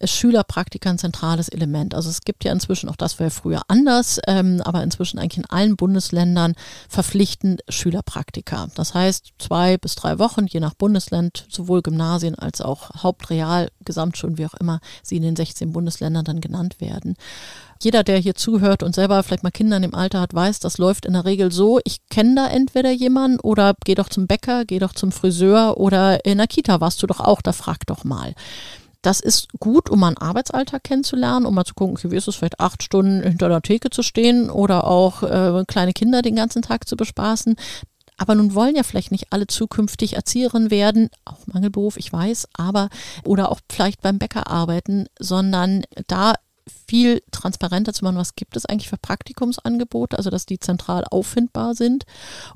ist 0.00 0.12
Schülerpraktika 0.12 0.90
ein 0.90 0.98
zentrales 0.98 1.48
Element. 1.48 1.94
Also 1.94 2.08
es 2.10 2.22
gibt 2.22 2.44
ja 2.44 2.52
inzwischen, 2.52 2.88
auch 2.88 2.96
das 2.96 3.18
ja 3.18 3.30
früher 3.30 3.62
anders, 3.68 4.20
ähm, 4.26 4.60
aber 4.64 4.82
inzwischen 4.82 5.18
eigentlich 5.18 5.38
in 5.38 5.50
allen 5.50 5.76
Bundesländern 5.76 6.54
verpflichtend 6.88 7.62
Schülerpraktika. 7.68 8.68
Das 8.74 8.94
heißt 8.94 9.32
zwei 9.38 9.76
bis 9.76 9.94
drei 9.94 10.18
Wochen, 10.18 10.46
je 10.46 10.60
nach 10.60 10.74
Bundesland, 10.74 11.46
sowohl 11.48 11.82
Gymnasien 11.82 12.34
als 12.36 12.60
auch 12.60 12.90
Hauptreal, 13.02 13.70
Gesamtschulen, 13.84 14.38
wie 14.38 14.46
auch 14.46 14.54
immer 14.54 14.80
sie 15.02 15.16
in 15.16 15.22
den 15.22 15.36
16 15.36 15.72
Bundesländern 15.72 16.24
dann 16.24 16.40
genannt 16.40 16.80
werden. 16.80 17.16
Jeder, 17.80 18.02
der 18.02 18.18
hier 18.18 18.34
zuhört 18.34 18.82
und 18.82 18.94
selber 18.94 19.22
vielleicht 19.22 19.44
mal 19.44 19.52
Kinder 19.52 19.76
in 19.76 19.82
dem 19.82 19.94
Alter 19.94 20.20
hat, 20.20 20.34
weiß, 20.34 20.58
das 20.58 20.78
läuft 20.78 21.06
in 21.06 21.12
der 21.12 21.24
Regel 21.24 21.52
so. 21.52 21.78
Ich 21.84 21.98
kenne 22.08 22.34
da 22.34 22.48
entweder 22.48 22.90
jemanden 22.90 23.38
oder 23.38 23.74
geh 23.84 23.94
doch 23.94 24.08
zum 24.08 24.26
Bäcker, 24.26 24.64
geh 24.64 24.80
doch 24.80 24.92
zum 24.94 25.12
Friseur 25.12 25.76
oder 25.76 26.24
in 26.24 26.38
der 26.38 26.48
Kita 26.48 26.80
warst 26.80 27.02
du 27.02 27.06
doch 27.06 27.20
auch, 27.20 27.40
da 27.40 27.52
frag 27.52 27.86
doch 27.86 28.02
mal. 28.02 28.34
Das 29.02 29.20
ist 29.20 29.48
gut, 29.60 29.90
um 29.90 30.02
einen 30.02 30.18
Arbeitsalltag 30.18 30.82
kennenzulernen, 30.84 31.46
um 31.46 31.54
mal 31.54 31.64
zu 31.64 31.74
gucken, 31.74 31.96
okay, 31.96 32.10
wie 32.10 32.16
ist 32.16 32.26
es 32.26 32.34
vielleicht 32.34 32.58
acht 32.58 32.82
Stunden 32.82 33.22
hinter 33.22 33.48
der 33.48 33.62
Theke 33.62 33.90
zu 33.90 34.02
stehen 34.02 34.50
oder 34.50 34.84
auch 34.84 35.22
äh, 35.22 35.64
kleine 35.68 35.92
Kinder 35.92 36.20
den 36.20 36.34
ganzen 36.34 36.62
Tag 36.62 36.88
zu 36.88 36.96
bespaßen. 36.96 37.54
Aber 38.16 38.34
nun 38.34 38.54
wollen 38.54 38.74
ja 38.74 38.82
vielleicht 38.82 39.12
nicht 39.12 39.32
alle 39.32 39.46
zukünftig 39.46 40.16
Erzieherin 40.16 40.72
werden, 40.72 41.08
auch 41.24 41.46
Mangelberuf, 41.46 41.96
ich 41.96 42.12
weiß, 42.12 42.48
aber 42.54 42.88
oder 43.24 43.52
auch 43.52 43.60
vielleicht 43.70 44.02
beim 44.02 44.18
Bäcker 44.18 44.48
arbeiten, 44.48 45.06
sondern 45.20 45.84
da 46.08 46.34
viel 46.88 47.22
transparenter 47.30 47.92
zu 47.92 48.04
machen, 48.04 48.16
was 48.16 48.34
gibt 48.34 48.56
es 48.56 48.64
eigentlich 48.66 48.88
für 48.88 48.96
Praktikumsangebote, 48.96 50.16
also 50.16 50.30
dass 50.30 50.46
die 50.46 50.58
zentral 50.58 51.04
auffindbar 51.10 51.74
sind 51.74 52.04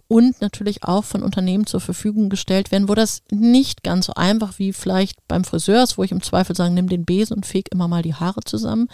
und 0.09 0.41
natürlich 0.41 0.85
auch 0.85 1.05
von 1.05 1.23
Unternehmen 1.23 1.67
zur 1.67 1.81
Verfügung 1.81 2.31
gestellt 2.31 2.73
werden, 2.73 2.89
wo 2.89 2.95
das 2.95 3.23
nicht 3.31 3.83
ganz 3.83 4.07
so 4.07 4.15
einfach 4.15 4.59
wie 4.59 4.73
vielleicht 4.73 5.19
beim 5.29 5.45
Friseur 5.45 5.83
ist, 5.83 5.99
wo 5.99 6.03
ich 6.03 6.13
im 6.13 6.23
Zweifel 6.23 6.57
sage, 6.57 6.73
nimm 6.73 6.89
den 6.89 7.05
Besen 7.05 7.37
und 7.37 7.47
feg 7.47 7.71
immer 7.71 7.89
mal 7.89 8.03
die 8.03 8.15
Haare 8.15 8.41
zusammen, 8.45 8.89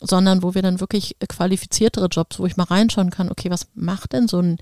sondern 0.00 0.42
wo 0.42 0.54
wir 0.54 0.62
dann 0.62 0.80
wirklich 0.80 1.16
qualifiziertere 1.26 2.06
Jobs, 2.06 2.38
wo 2.38 2.46
ich 2.46 2.56
mal 2.56 2.64
reinschauen 2.64 3.10
kann, 3.10 3.30
okay, 3.30 3.50
was 3.50 3.66
macht 3.74 4.12
denn 4.12 4.28
so 4.28 4.40
ein 4.40 4.58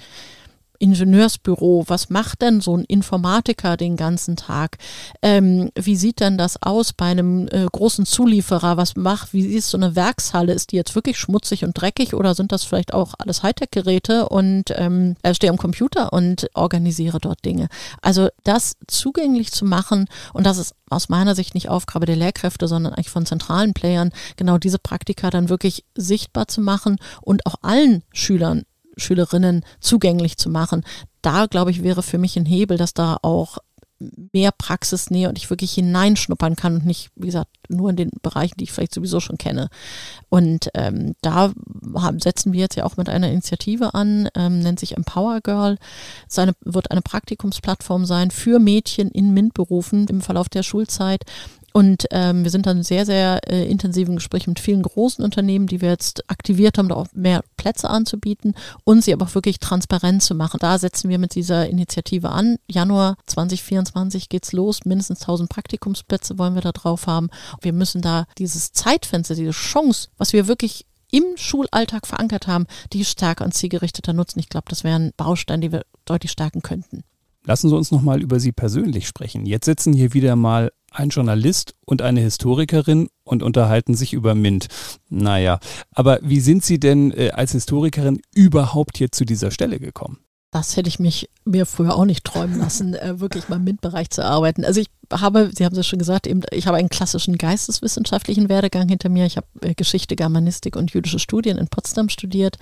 Ingenieursbüro, 0.82 1.84
was 1.86 2.10
macht 2.10 2.42
denn 2.42 2.60
so 2.60 2.76
ein 2.76 2.84
Informatiker 2.84 3.76
den 3.76 3.96
ganzen 3.96 4.34
Tag? 4.34 4.78
Ähm, 5.22 5.70
wie 5.76 5.94
sieht 5.94 6.18
denn 6.18 6.36
das 6.36 6.60
aus 6.60 6.92
bei 6.92 7.06
einem 7.06 7.46
äh, 7.52 7.66
großen 7.70 8.04
Zulieferer? 8.04 8.76
Was 8.76 8.96
macht, 8.96 9.32
wie 9.32 9.46
ist 9.46 9.70
so 9.70 9.78
eine 9.78 9.94
Werkshalle? 9.94 10.52
Ist 10.52 10.72
die 10.72 10.76
jetzt 10.76 10.96
wirklich 10.96 11.18
schmutzig 11.18 11.64
und 11.64 11.80
dreckig 11.80 12.14
oder 12.14 12.34
sind 12.34 12.50
das 12.50 12.64
vielleicht 12.64 12.94
auch 12.94 13.14
alles 13.18 13.44
Hightech-Geräte 13.44 14.28
und 14.28 14.74
ähm, 14.74 15.14
ich 15.24 15.36
stehe 15.36 15.52
am 15.52 15.56
Computer 15.56 16.12
und 16.12 16.48
organisiere 16.54 17.20
dort 17.20 17.44
Dinge? 17.44 17.68
Also 18.00 18.28
das 18.42 18.74
zugänglich 18.88 19.52
zu 19.52 19.64
machen 19.64 20.06
und 20.32 20.46
das 20.46 20.58
ist 20.58 20.74
aus 20.90 21.08
meiner 21.08 21.36
Sicht 21.36 21.54
nicht 21.54 21.68
Aufgabe 21.68 22.06
der 22.06 22.16
Lehrkräfte, 22.16 22.66
sondern 22.66 22.92
eigentlich 22.92 23.08
von 23.08 23.24
zentralen 23.24 23.72
Playern, 23.72 24.10
genau 24.36 24.58
diese 24.58 24.80
Praktika 24.80 25.30
dann 25.30 25.48
wirklich 25.48 25.84
sichtbar 25.94 26.48
zu 26.48 26.60
machen 26.60 26.96
und 27.20 27.46
auch 27.46 27.54
allen 27.62 28.02
Schülern 28.12 28.64
Schülerinnen 28.96 29.64
zugänglich 29.80 30.36
zu 30.36 30.50
machen. 30.50 30.84
Da, 31.20 31.46
glaube 31.46 31.70
ich, 31.70 31.82
wäre 31.82 32.02
für 32.02 32.18
mich 32.18 32.36
ein 32.36 32.46
Hebel, 32.46 32.76
dass 32.76 32.94
da 32.94 33.18
auch 33.22 33.58
mehr 34.32 34.50
Praxisnähe 34.52 35.28
und 35.28 35.38
ich 35.38 35.50
wirklich 35.50 35.72
hineinschnuppern 35.72 36.56
kann 36.56 36.76
und 36.76 36.86
nicht, 36.86 37.10
wie 37.14 37.26
gesagt, 37.26 37.50
nur 37.68 37.90
in 37.90 37.96
den 37.96 38.10
Bereichen, 38.22 38.54
die 38.58 38.64
ich 38.64 38.72
vielleicht 38.72 38.94
sowieso 38.94 39.20
schon 39.20 39.38
kenne. 39.38 39.68
Und 40.28 40.68
ähm, 40.74 41.14
da 41.20 41.52
haben, 41.94 42.20
setzen 42.20 42.52
wir 42.52 42.60
jetzt 42.60 42.76
ja 42.76 42.84
auch 42.84 42.96
mit 42.96 43.08
einer 43.08 43.30
Initiative 43.30 43.94
an, 43.94 44.28
ähm, 44.34 44.60
nennt 44.60 44.80
sich 44.80 44.96
Empower 44.96 45.40
Girl. 45.40 45.78
Seine, 46.28 46.54
wird 46.60 46.90
eine 46.90 47.02
Praktikumsplattform 47.02 48.04
sein 48.04 48.30
für 48.30 48.58
Mädchen 48.58 49.10
in 49.10 49.32
MINT-Berufen 49.34 50.06
im 50.08 50.20
Verlauf 50.20 50.48
der 50.48 50.62
Schulzeit, 50.62 51.24
und 51.72 52.06
ähm, 52.10 52.44
wir 52.44 52.50
sind 52.50 52.66
dann 52.66 52.82
sehr, 52.82 53.06
sehr 53.06 53.40
äh, 53.48 53.68
intensiven 53.70 54.16
Gesprächen 54.16 54.50
mit 54.50 54.60
vielen 54.60 54.82
großen 54.82 55.24
Unternehmen, 55.24 55.66
die 55.66 55.80
wir 55.80 55.90
jetzt 55.90 56.28
aktiviert 56.30 56.78
haben, 56.78 56.88
da 56.88 56.96
auch 56.96 57.06
mehr 57.14 57.42
Plätze 57.56 57.88
anzubieten 57.88 58.54
und 58.84 59.02
sie 59.02 59.12
aber 59.12 59.26
auch 59.26 59.34
wirklich 59.34 59.58
transparent 59.58 60.22
zu 60.22 60.34
machen. 60.34 60.58
Da 60.60 60.78
setzen 60.78 61.08
wir 61.10 61.18
mit 61.18 61.34
dieser 61.34 61.68
Initiative 61.68 62.30
an. 62.30 62.56
Januar 62.68 63.16
2024 63.26 64.28
geht's 64.28 64.52
los. 64.52 64.84
Mindestens 64.84 65.22
1000 65.22 65.48
Praktikumsplätze 65.48 66.38
wollen 66.38 66.54
wir 66.54 66.62
da 66.62 66.72
drauf 66.72 67.06
haben. 67.06 67.30
Wir 67.60 67.72
müssen 67.72 68.02
da 68.02 68.26
dieses 68.38 68.72
Zeitfenster, 68.72 69.34
diese 69.34 69.50
Chance, 69.50 70.08
was 70.18 70.32
wir 70.32 70.48
wirklich 70.48 70.86
im 71.10 71.24
Schulalltag 71.36 72.06
verankert 72.06 72.46
haben, 72.46 72.66
die 72.92 73.04
stärker 73.04 73.44
und 73.44 73.52
zielgerichteter 73.52 74.12
nutzen. 74.12 74.40
Ich 74.40 74.48
glaube, 74.48 74.66
das 74.68 74.82
wäre 74.82 74.96
ein 74.96 75.12
Baustein, 75.16 75.60
den 75.60 75.72
wir 75.72 75.84
deutlich 76.04 76.32
stärken 76.32 76.62
könnten. 76.62 77.04
Lassen 77.44 77.68
Sie 77.68 77.76
uns 77.76 77.90
noch 77.90 78.02
mal 78.02 78.22
über 78.22 78.38
Sie 78.38 78.52
persönlich 78.52 79.08
sprechen. 79.08 79.46
Jetzt 79.46 79.64
sitzen 79.64 79.92
hier 79.92 80.14
wieder 80.14 80.36
mal 80.36 80.72
ein 80.90 81.08
Journalist 81.08 81.74
und 81.84 82.02
eine 82.02 82.20
Historikerin 82.20 83.08
und 83.24 83.42
unterhalten 83.42 83.94
sich 83.94 84.12
über 84.12 84.34
MINT. 84.34 84.68
Naja, 85.08 85.58
aber 85.90 86.20
wie 86.22 86.40
sind 86.40 86.64
Sie 86.64 86.78
denn 86.78 87.10
äh, 87.12 87.30
als 87.30 87.52
Historikerin 87.52 88.20
überhaupt 88.34 88.98
hier 88.98 89.10
zu 89.10 89.24
dieser 89.24 89.50
Stelle 89.50 89.80
gekommen? 89.80 90.18
Das 90.52 90.76
hätte 90.76 90.88
ich 90.88 90.98
mich 90.98 91.30
mir 91.46 91.64
früher 91.64 91.96
auch 91.96 92.04
nicht 92.04 92.24
träumen 92.24 92.58
lassen, 92.58 92.94
äh, 92.94 93.18
wirklich 93.20 93.48
mal 93.48 93.56
im 93.56 93.64
MINT-Bereich 93.64 94.10
zu 94.10 94.22
arbeiten. 94.22 94.66
Also 94.66 94.80
ich 94.80 94.88
habe, 95.10 95.50
Sie 95.56 95.64
haben 95.64 95.74
es 95.76 95.86
schon 95.86 95.98
gesagt, 95.98 96.26
eben, 96.26 96.42
ich 96.50 96.66
habe 96.66 96.76
einen 96.76 96.90
klassischen 96.90 97.38
geisteswissenschaftlichen 97.38 98.50
Werdegang 98.50 98.86
hinter 98.86 99.08
mir. 99.08 99.24
Ich 99.24 99.38
habe 99.38 99.46
äh, 99.62 99.74
Geschichte, 99.74 100.14
Germanistik 100.14 100.76
und 100.76 100.92
jüdische 100.92 101.18
Studien 101.18 101.56
in 101.56 101.68
Potsdam 101.68 102.10
studiert 102.10 102.58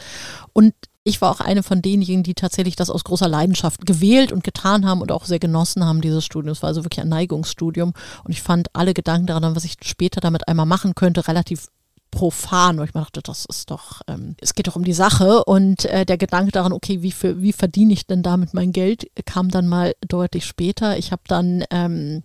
und 0.53 0.73
ich 1.05 1.21
war 1.21 1.31
auch 1.31 1.41
eine 1.41 1.63
von 1.63 1.83
denjenigen, 1.83 2.23
die 2.23 2.35
tatsächlich 2.35 2.77
das 2.77 2.91
aus 2.91 3.05
großer 3.05 3.29
Leidenschaft 3.29 3.87
gewählt 3.87 4.33
und 4.33 4.45
getan 4.45 4.87
haben 4.87 5.01
und 5.01 5.13
auch 5.13 5.25
sehr 5.25 5.39
genossen 5.39 5.85
haben, 5.85 6.01
dieses 6.01 6.25
Studium. 6.25 6.53
Es 6.53 6.63
war 6.63 6.69
also 6.69 6.85
wirklich 6.85 7.01
ein 7.01 7.09
Neigungsstudium 7.09 7.95
und 8.25 8.31
ich 8.31 8.43
fand 8.43 8.69
alle 8.75 8.93
Gedanken 8.93 9.27
daran, 9.27 9.57
was 9.57 9.65
ich 9.65 9.77
später 9.83 10.21
damit 10.21 10.49
einmal 10.49 10.67
machen 10.67 10.95
könnte, 10.95 11.27
relativ 11.27 11.69
profan, 12.11 12.79
wo 12.79 12.83
ich 12.83 12.93
mir 12.93 13.01
dachte, 13.01 13.21
das 13.23 13.47
ist 13.47 13.71
doch, 13.71 14.03
ähm, 14.09 14.35
es 14.41 14.55
geht 14.55 14.67
doch 14.67 14.77
um 14.77 14.85
die 14.85 14.93
Sache 14.93 15.45
und 15.45 15.85
äh, 15.85 16.05
der 16.05 16.19
Gedanke 16.19 16.51
daran, 16.51 16.73
okay, 16.73 17.03
wie, 17.03 17.13
für, 17.13 17.41
wie 17.41 17.53
verdiene 17.53 17.93
ich 17.93 18.07
denn 18.07 18.23
damit 18.23 18.53
mein 18.53 18.73
Geld, 18.73 19.07
kam 19.27 19.49
dann 19.49 19.69
mal 19.69 19.95
deutlich 20.07 20.45
später. 20.45 20.99
Ich 20.99 21.13
habe 21.13 21.23
dann 21.29 21.65
ähm, 21.71 22.25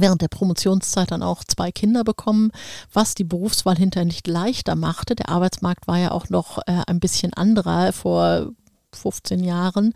während 0.00 0.22
der 0.22 0.28
Promotionszeit 0.28 1.10
dann 1.10 1.22
auch 1.22 1.44
zwei 1.44 1.72
Kinder 1.72 2.04
bekommen, 2.04 2.50
was 2.92 3.14
die 3.14 3.24
Berufswahl 3.24 3.76
hinterher 3.76 4.06
nicht 4.06 4.26
leichter 4.26 4.74
machte. 4.74 5.14
Der 5.14 5.28
Arbeitsmarkt 5.28 5.86
war 5.86 5.98
ja 5.98 6.10
auch 6.10 6.28
noch 6.28 6.58
äh, 6.66 6.82
ein 6.86 7.00
bisschen 7.00 7.32
anderer. 7.34 7.92
Vor 7.92 8.52
15 8.94 9.42
Jahren. 9.42 9.92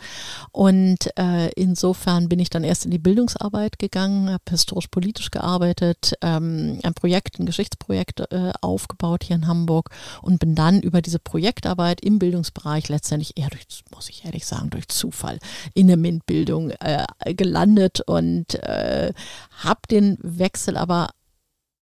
Und 0.52 1.10
äh, 1.18 1.50
insofern 1.52 2.28
bin 2.28 2.38
ich 2.38 2.50
dann 2.50 2.64
erst 2.64 2.84
in 2.84 2.90
die 2.90 2.98
Bildungsarbeit 2.98 3.78
gegangen, 3.78 4.30
habe 4.30 4.42
historisch-politisch 4.48 5.30
gearbeitet, 5.30 6.14
ähm, 6.22 6.78
ein 6.82 6.94
Projekt, 6.94 7.38
ein 7.38 7.46
Geschichtsprojekt 7.46 8.20
äh, 8.32 8.52
aufgebaut 8.60 9.24
hier 9.24 9.36
in 9.36 9.46
Hamburg 9.46 9.90
und 10.22 10.38
bin 10.38 10.54
dann 10.54 10.80
über 10.80 11.02
diese 11.02 11.18
Projektarbeit 11.18 12.00
im 12.00 12.18
Bildungsbereich 12.18 12.88
letztendlich 12.88 13.38
eher 13.38 13.48
durch, 13.48 13.66
muss 13.94 14.08
ich 14.08 14.24
ehrlich 14.24 14.46
sagen, 14.46 14.70
durch 14.70 14.88
Zufall 14.88 15.38
in 15.74 15.86
der 15.86 15.96
MINT-Bildung 15.96 16.70
äh, 16.70 17.06
gelandet 17.34 18.00
und 18.00 18.54
äh, 18.54 19.12
habe 19.58 19.80
den 19.90 20.18
Wechsel 20.22 20.76
aber 20.76 21.10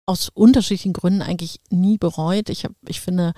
aus 0.06 0.30
unterschiedlichen 0.34 0.94
Gründen 0.94 1.22
eigentlich 1.22 1.62
nie 1.70 1.98
bereut. 1.98 2.50
Ich, 2.50 2.66
hab, 2.66 2.74
ich 2.88 3.00
finde, 3.00 3.34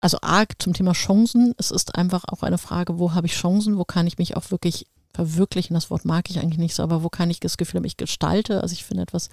also 0.00 0.18
arg 0.22 0.54
zum 0.58 0.72
Thema 0.72 0.92
Chancen. 0.92 1.54
Es 1.58 1.70
ist 1.70 1.94
einfach 1.94 2.24
auch 2.28 2.42
eine 2.42 2.58
Frage, 2.58 2.98
wo 2.98 3.14
habe 3.14 3.26
ich 3.26 3.34
Chancen, 3.34 3.78
wo 3.78 3.84
kann 3.84 4.06
ich 4.06 4.18
mich 4.18 4.36
auch 4.36 4.50
wirklich 4.50 4.86
verwirklichen, 5.12 5.74
das 5.74 5.90
Wort 5.90 6.04
mag 6.04 6.30
ich 6.30 6.38
eigentlich 6.38 6.58
nicht 6.58 6.74
so, 6.74 6.82
aber 6.82 7.02
wo 7.02 7.08
kann 7.08 7.30
ich 7.30 7.40
das 7.40 7.56
Gefühl 7.56 7.78
haben, 7.78 7.84
ich 7.84 7.96
gestalte, 7.96 8.62
also 8.62 8.72
ich 8.72 8.84
finde 8.84 9.02
etwas, 9.02 9.28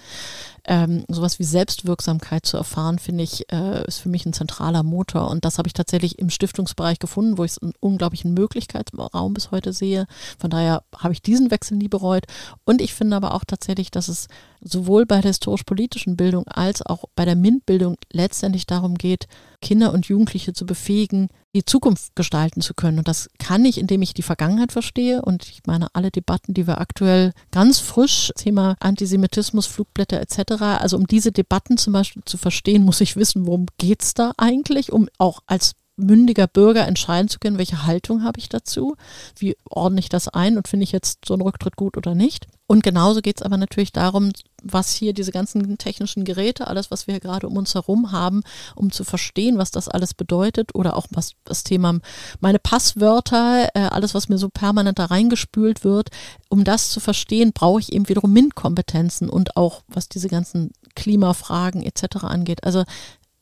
ähm, 0.66 1.06
sowas 1.08 1.38
wie 1.40 1.44
Selbstwirksamkeit 1.44 2.46
zu 2.46 2.58
erfahren, 2.58 2.98
finde 3.00 3.24
ich, 3.24 3.52
äh, 3.52 3.86
ist 3.86 4.00
für 4.00 4.10
mich 4.10 4.26
ein 4.26 4.34
zentraler 4.34 4.84
Motor. 4.84 5.30
Und 5.30 5.46
das 5.46 5.58
habe 5.58 5.68
ich 5.68 5.74
tatsächlich 5.74 6.18
im 6.20 6.30
Stiftungsbereich 6.30 7.00
gefunden, 7.00 7.38
wo 7.38 7.44
ich 7.44 7.52
es 7.52 7.58
einen 7.60 7.74
unglaublichen 7.80 8.34
Möglichkeitsraum 8.34 9.34
bis 9.34 9.52
heute 9.52 9.72
sehe. 9.72 10.08
Von 10.40 10.50
daher 10.50 10.84
habe 10.98 11.14
ich 11.14 11.22
diesen 11.22 11.52
Wechsel 11.52 11.78
nie 11.78 11.90
bereut. 11.90 12.26
Und 12.66 12.82
ich 12.82 12.94
finde 12.94 13.16
aber 13.16 13.36
auch 13.36 13.46
tatsächlich, 13.46 13.92
dass 13.92 14.08
es 14.08 14.28
sowohl 14.62 15.06
bei 15.06 15.22
der 15.22 15.30
historisch-politischen 15.30 16.18
Bildung 16.18 16.48
als 16.48 16.82
auch 16.82 17.06
bei 17.16 17.26
der 17.26 17.36
MINT-Bildung 17.36 17.96
letztendlich 18.12 18.66
darum 18.66 18.96
geht, 18.96 19.28
Kinder 19.62 19.94
und 19.94 20.08
Jugendliche 20.08 20.54
zu 20.54 20.66
befähigen, 20.66 21.30
die 21.56 21.66
Zukunft 21.66 22.16
gestalten 22.16 22.62
zu 22.62 22.74
können. 22.74 23.00
Und 23.00 23.08
das 23.08 23.30
kann 23.40 23.66
ich, 23.66 23.78
indem 23.78 24.02
ich 24.02 24.14
die 24.14 24.22
Vergangenheit 24.22 24.72
verstehe. 24.72 25.22
Und 25.22 25.50
ich 25.50 25.62
meine, 25.66 25.88
alle 25.94 26.12
Debatten, 26.12 26.54
die 26.54 26.68
wir 26.68 26.80
aktuell 26.80 27.34
ganz 27.52 27.80
frisch, 27.80 28.32
Thema 28.36 28.76
Antisemitismus, 28.80 29.66
Flugblätter 29.66 30.22
etc., 30.22 30.62
also 30.62 30.98
um 30.98 31.08
diese 31.08 31.32
Debatten 31.32 31.78
zum 31.78 31.94
Beispiel 31.94 32.22
zu 32.26 32.38
verstehen, 32.38 32.84
muss 32.84 33.02
ich 33.02 33.16
wissen, 33.16 33.48
worum 33.48 33.66
geht 33.78 34.04
es 34.04 34.14
da 34.14 34.34
eigentlich, 34.38 34.92
um 34.92 35.08
auch 35.18 35.40
als 35.48 35.74
mündiger 35.98 36.48
Bürger 36.48 36.88
entscheiden 36.88 37.28
zu 37.28 37.40
können, 37.40 37.58
welche 37.58 37.86
Haltung 37.86 38.24
habe 38.24 38.40
ich 38.40 38.50
dazu, 38.50 38.96
wie 39.38 39.58
ordne 39.68 40.00
ich 40.00 40.10
das 40.10 40.28
ein 40.28 40.58
und 40.58 40.68
finde 40.68 40.84
ich 40.84 40.92
jetzt 40.92 41.26
so 41.26 41.34
einen 41.34 41.42
Rücktritt 41.42 41.76
gut 41.76 41.98
oder 41.98 42.14
nicht. 42.14 42.48
Und 42.70 42.84
genauso 42.84 43.22
geht 43.22 43.38
es 43.38 43.44
aber 43.44 43.56
natürlich 43.56 43.94
darum, 43.94 44.32
was 44.62 44.94
hier 44.94 45.14
diese 45.14 45.32
ganzen 45.32 45.78
technischen 45.78 46.26
Geräte, 46.26 46.68
alles, 46.68 46.92
was 46.92 47.08
wir 47.08 47.22
gerade 47.22 47.48
um 47.48 47.56
uns 47.56 47.74
herum 47.76 48.12
haben, 48.12 48.42
um 48.76 48.92
zu 48.92 49.06
verstehen, 49.06 49.58
was 49.58 49.72
das 49.72 49.88
alles 49.88 50.14
bedeutet 50.14 50.76
oder 50.76 50.98
auch 50.98 51.08
was 51.10 51.32
das 51.46 51.64
Thema 51.64 52.00
meine 52.42 52.60
Passwörter, 52.60 53.70
äh, 53.74 53.80
alles, 53.80 54.14
was 54.14 54.28
mir 54.28 54.38
so 54.38 54.50
permanent 54.50 55.00
da 55.00 55.06
reingespült 55.06 55.86
wird, 55.86 56.10
um 56.50 56.66
das 56.66 56.90
zu 56.90 57.00
verstehen, 57.00 57.54
brauche 57.54 57.80
ich 57.80 57.94
eben 57.94 58.10
wiederum 58.10 58.34
MINT-Kompetenzen 58.34 59.30
und 59.30 59.56
auch 59.56 59.84
was 59.88 60.10
diese 60.10 60.28
ganzen 60.28 60.72
Klimafragen 60.96 61.82
etc. 61.82 62.24
angeht. 62.24 62.66
Also 62.66 62.84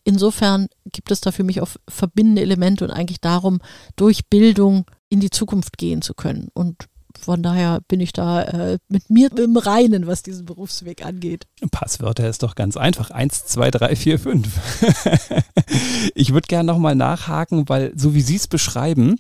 insofern 0.04 0.68
gibt 0.92 1.10
es 1.10 1.22
da 1.22 1.32
für 1.32 1.44
mich 1.44 1.62
auch 1.62 1.70
verbindende 1.90 2.44
Elemente 2.44 2.86
und 2.86 2.92
eigentlich 2.92 3.22
darum, 3.22 3.60
durch 3.96 4.28
Bildung 4.30 4.86
in 5.10 5.20
die 5.20 5.32
Zukunft 5.32 5.80
gehen 5.80 6.04
zu 6.04 6.14
können. 6.14 6.50
Und 6.54 6.88
von 7.20 7.44
daher 7.44 7.82
bin 7.88 8.00
ich 8.00 8.14
da 8.14 8.42
äh, 8.44 8.78
mit 8.88 9.10
mir 9.10 9.30
im 9.38 9.58
Reinen, 9.58 10.08
was 10.08 10.24
diesen 10.24 10.46
Berufsweg 10.46 11.06
angeht. 11.06 11.48
Passwörter 11.72 12.30
ist 12.30 12.44
doch 12.44 12.56
ganz 12.56 12.78
einfach. 12.78 13.12
Eins, 13.12 13.46
zwei, 13.46 13.72
drei, 13.72 13.96
vier, 13.96 14.20
fünf. 14.20 14.48
ich 16.16 16.34
würde 16.34 16.48
gerne 16.48 16.68
nochmal 16.72 16.96
nachhaken, 16.96 17.68
weil 17.70 17.92
so 17.96 18.14
wie 18.14 18.22
Sie 18.22 18.36
es 18.36 18.48
beschreiben, 18.48 19.18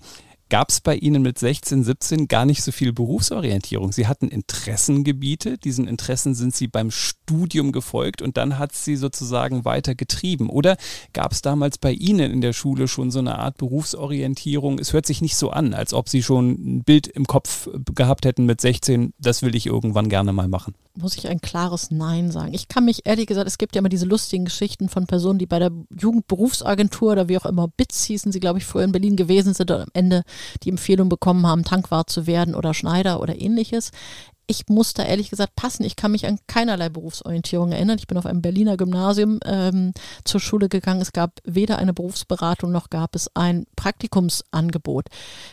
gab 0.55 0.69
es 0.69 0.79
bei 0.79 0.95
Ihnen 0.95 1.21
mit 1.21 1.37
16, 1.37 1.83
17 1.83 2.29
gar 2.29 2.45
nicht 2.45 2.63
so 2.63 2.71
viel 2.71 2.93
Berufsorientierung. 2.93 3.91
Sie 3.91 4.07
hatten 4.07 4.29
Interessengebiete, 4.29 5.57
diesen 5.57 5.85
Interessen 5.85 6.33
sind 6.33 6.55
Sie 6.55 6.69
beim 6.69 6.91
Studium 6.91 7.73
gefolgt 7.73 8.21
und 8.21 8.37
dann 8.37 8.57
hat 8.57 8.71
Sie 8.71 8.95
sozusagen 8.95 9.65
weiter 9.65 9.95
getrieben. 9.95 10.49
Oder 10.49 10.77
gab 11.11 11.33
es 11.33 11.41
damals 11.41 11.77
bei 11.77 11.91
Ihnen 11.91 12.31
in 12.31 12.39
der 12.39 12.53
Schule 12.53 12.87
schon 12.87 13.11
so 13.11 13.19
eine 13.19 13.37
Art 13.37 13.57
Berufsorientierung? 13.57 14.79
Es 14.79 14.93
hört 14.93 15.05
sich 15.05 15.19
nicht 15.19 15.35
so 15.35 15.49
an, 15.49 15.73
als 15.73 15.93
ob 15.93 16.07
Sie 16.07 16.23
schon 16.23 16.51
ein 16.51 16.83
Bild 16.85 17.07
im 17.07 17.27
Kopf 17.27 17.67
gehabt 17.93 18.25
hätten 18.25 18.45
mit 18.45 18.61
16, 18.61 19.11
das 19.19 19.41
will 19.41 19.55
ich 19.55 19.65
irgendwann 19.65 20.07
gerne 20.07 20.31
mal 20.31 20.47
machen 20.47 20.73
muss 20.97 21.17
ich 21.17 21.27
ein 21.27 21.41
klares 21.41 21.91
Nein 21.91 22.31
sagen. 22.31 22.53
Ich 22.53 22.67
kann 22.67 22.85
mich 22.85 23.05
ehrlich 23.05 23.27
gesagt, 23.27 23.47
es 23.47 23.57
gibt 23.57 23.75
ja 23.75 23.79
immer 23.79 23.89
diese 23.89 24.05
lustigen 24.05 24.45
Geschichten 24.45 24.89
von 24.89 25.07
Personen, 25.07 25.39
die 25.39 25.45
bei 25.45 25.59
der 25.59 25.71
Jugendberufsagentur 25.99 27.11
oder 27.11 27.27
wie 27.27 27.37
auch 27.37 27.45
immer 27.45 27.67
BITS 27.67 28.05
hießen 28.05 28.31
sie, 28.31 28.39
glaube 28.39 28.59
ich, 28.59 28.65
früher 28.65 28.83
in 28.83 28.91
Berlin 28.91 29.15
gewesen 29.15 29.53
sind 29.53 29.71
und 29.71 29.81
am 29.81 29.89
Ende 29.93 30.23
die 30.63 30.69
Empfehlung 30.69 31.09
bekommen 31.09 31.45
haben, 31.47 31.63
Tankwart 31.63 32.09
zu 32.09 32.27
werden 32.27 32.55
oder 32.55 32.73
Schneider 32.73 33.21
oder 33.21 33.39
ähnliches 33.39 33.91
ich 34.47 34.67
muss 34.67 34.93
da 34.93 35.03
ehrlich 35.03 35.29
gesagt 35.29 35.55
passen. 35.55 35.83
Ich 35.83 35.95
kann 35.95 36.11
mich 36.11 36.25
an 36.25 36.39
keinerlei 36.47 36.89
Berufsorientierung 36.89 37.71
erinnern. 37.71 37.97
Ich 37.97 38.07
bin 38.07 38.17
auf 38.17 38.25
einem 38.25 38.41
Berliner 38.41 38.77
Gymnasium 38.77 39.39
ähm, 39.45 39.93
zur 40.23 40.39
Schule 40.39 40.69
gegangen. 40.69 41.01
Es 41.01 41.13
gab 41.13 41.39
weder 41.43 41.77
eine 41.77 41.93
Berufsberatung 41.93 42.71
noch 42.71 42.89
gab 42.89 43.15
es 43.15 43.29
ein 43.35 43.65
Praktikumsangebot. 43.75 45.07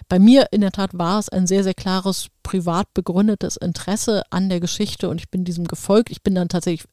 Bei 0.09 0.19
mir 0.19 0.49
in 0.51 0.61
der 0.61 0.73
Tat 0.73 0.97
war 0.97 1.19
es 1.19 1.29
ein 1.29 1.47
sehr, 1.47 1.65
sehr 1.65 1.75
klares 1.75 2.29
privat 2.43 2.93
begründetes 2.95 3.57
Interesse 3.57 4.25
an 4.31 4.49
der 4.49 4.61
Geschichte 4.61 5.09
und 5.09 5.19
ich 5.19 5.31
bin 5.31 5.45
diesem 5.45 5.67
gefolgt. 5.67 6.11
Ich 6.11 6.23
bin 6.23 6.35
dann 6.35 6.49
tatsächlich 6.49 6.89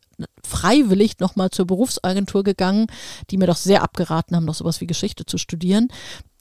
freiwillig 0.45 1.19
nochmal 1.19 1.49
zur 1.49 1.65
Berufsagentur 1.65 2.43
gegangen, 2.43 2.87
die 3.29 3.37
mir 3.37 3.47
doch 3.47 3.57
sehr 3.57 3.83
abgeraten 3.83 4.35
haben, 4.35 4.45
noch 4.45 4.55
sowas 4.55 4.81
wie 4.81 4.87
Geschichte 4.87 5.25
zu 5.25 5.37
studieren 5.37 5.89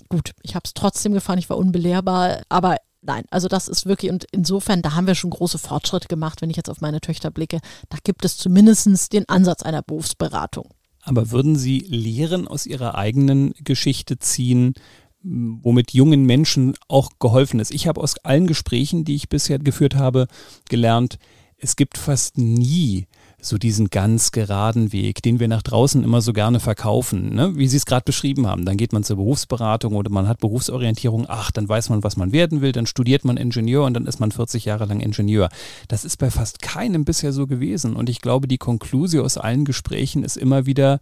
gut, 0.08 0.32
ich 0.42 0.54
habe 0.54 0.64
es 0.64 0.74
trotzdem 0.74 1.12
gefahren, 1.12 1.38
ich 1.38 1.50
war 1.50 1.58
unbelehrbar, 1.58 2.42
aber 2.48 2.76
Nein, 3.00 3.24
also 3.30 3.46
das 3.46 3.68
ist 3.68 3.86
wirklich, 3.86 4.10
und 4.10 4.26
insofern, 4.32 4.82
da 4.82 4.94
haben 4.94 5.06
wir 5.06 5.14
schon 5.14 5.30
große 5.30 5.58
Fortschritte 5.58 6.08
gemacht, 6.08 6.42
wenn 6.42 6.50
ich 6.50 6.56
jetzt 6.56 6.68
auf 6.68 6.80
meine 6.80 7.00
Töchter 7.00 7.30
blicke. 7.30 7.60
Da 7.90 7.98
gibt 8.02 8.24
es 8.24 8.36
zumindest 8.36 9.12
den 9.12 9.28
Ansatz 9.28 9.62
einer 9.62 9.82
Berufsberatung. 9.82 10.68
Aber 11.02 11.30
würden 11.30 11.56
Sie 11.56 11.78
Lehren 11.78 12.48
aus 12.48 12.66
Ihrer 12.66 12.96
eigenen 12.96 13.54
Geschichte 13.62 14.18
ziehen, 14.18 14.74
womit 15.22 15.92
jungen 15.92 16.24
Menschen 16.24 16.74
auch 16.88 17.12
geholfen 17.20 17.60
ist? 17.60 17.70
Ich 17.70 17.86
habe 17.86 18.00
aus 18.00 18.18
allen 18.24 18.48
Gesprächen, 18.48 19.04
die 19.04 19.14
ich 19.14 19.28
bisher 19.28 19.60
geführt 19.60 19.94
habe, 19.94 20.26
gelernt, 20.68 21.18
es 21.56 21.76
gibt 21.76 21.98
fast 21.98 22.36
nie 22.36 23.06
so 23.40 23.56
diesen 23.56 23.88
ganz 23.88 24.32
geraden 24.32 24.92
Weg, 24.92 25.22
den 25.22 25.38
wir 25.38 25.48
nach 25.48 25.62
draußen 25.62 26.02
immer 26.02 26.20
so 26.20 26.32
gerne 26.32 26.58
verkaufen, 26.60 27.34
ne? 27.34 27.56
wie 27.56 27.68
Sie 27.68 27.76
es 27.76 27.86
gerade 27.86 28.04
beschrieben 28.04 28.46
haben. 28.46 28.64
Dann 28.64 28.76
geht 28.76 28.92
man 28.92 29.04
zur 29.04 29.16
Berufsberatung 29.16 29.94
oder 29.94 30.10
man 30.10 30.26
hat 30.26 30.40
Berufsorientierung, 30.40 31.26
ach, 31.28 31.50
dann 31.50 31.68
weiß 31.68 31.90
man, 31.90 32.02
was 32.02 32.16
man 32.16 32.32
werden 32.32 32.60
will, 32.60 32.72
dann 32.72 32.86
studiert 32.86 33.24
man 33.24 33.36
Ingenieur 33.36 33.84
und 33.84 33.94
dann 33.94 34.06
ist 34.06 34.18
man 34.18 34.32
40 34.32 34.64
Jahre 34.64 34.86
lang 34.86 35.00
Ingenieur. 35.00 35.48
Das 35.86 36.04
ist 36.04 36.16
bei 36.16 36.30
fast 36.30 36.60
keinem 36.62 37.04
bisher 37.04 37.32
so 37.32 37.46
gewesen. 37.46 37.94
Und 37.94 38.08
ich 38.10 38.20
glaube, 38.20 38.48
die 38.48 38.58
Konklusion 38.58 39.24
aus 39.24 39.38
allen 39.38 39.64
Gesprächen 39.64 40.24
ist 40.24 40.36
immer 40.36 40.66
wieder, 40.66 40.98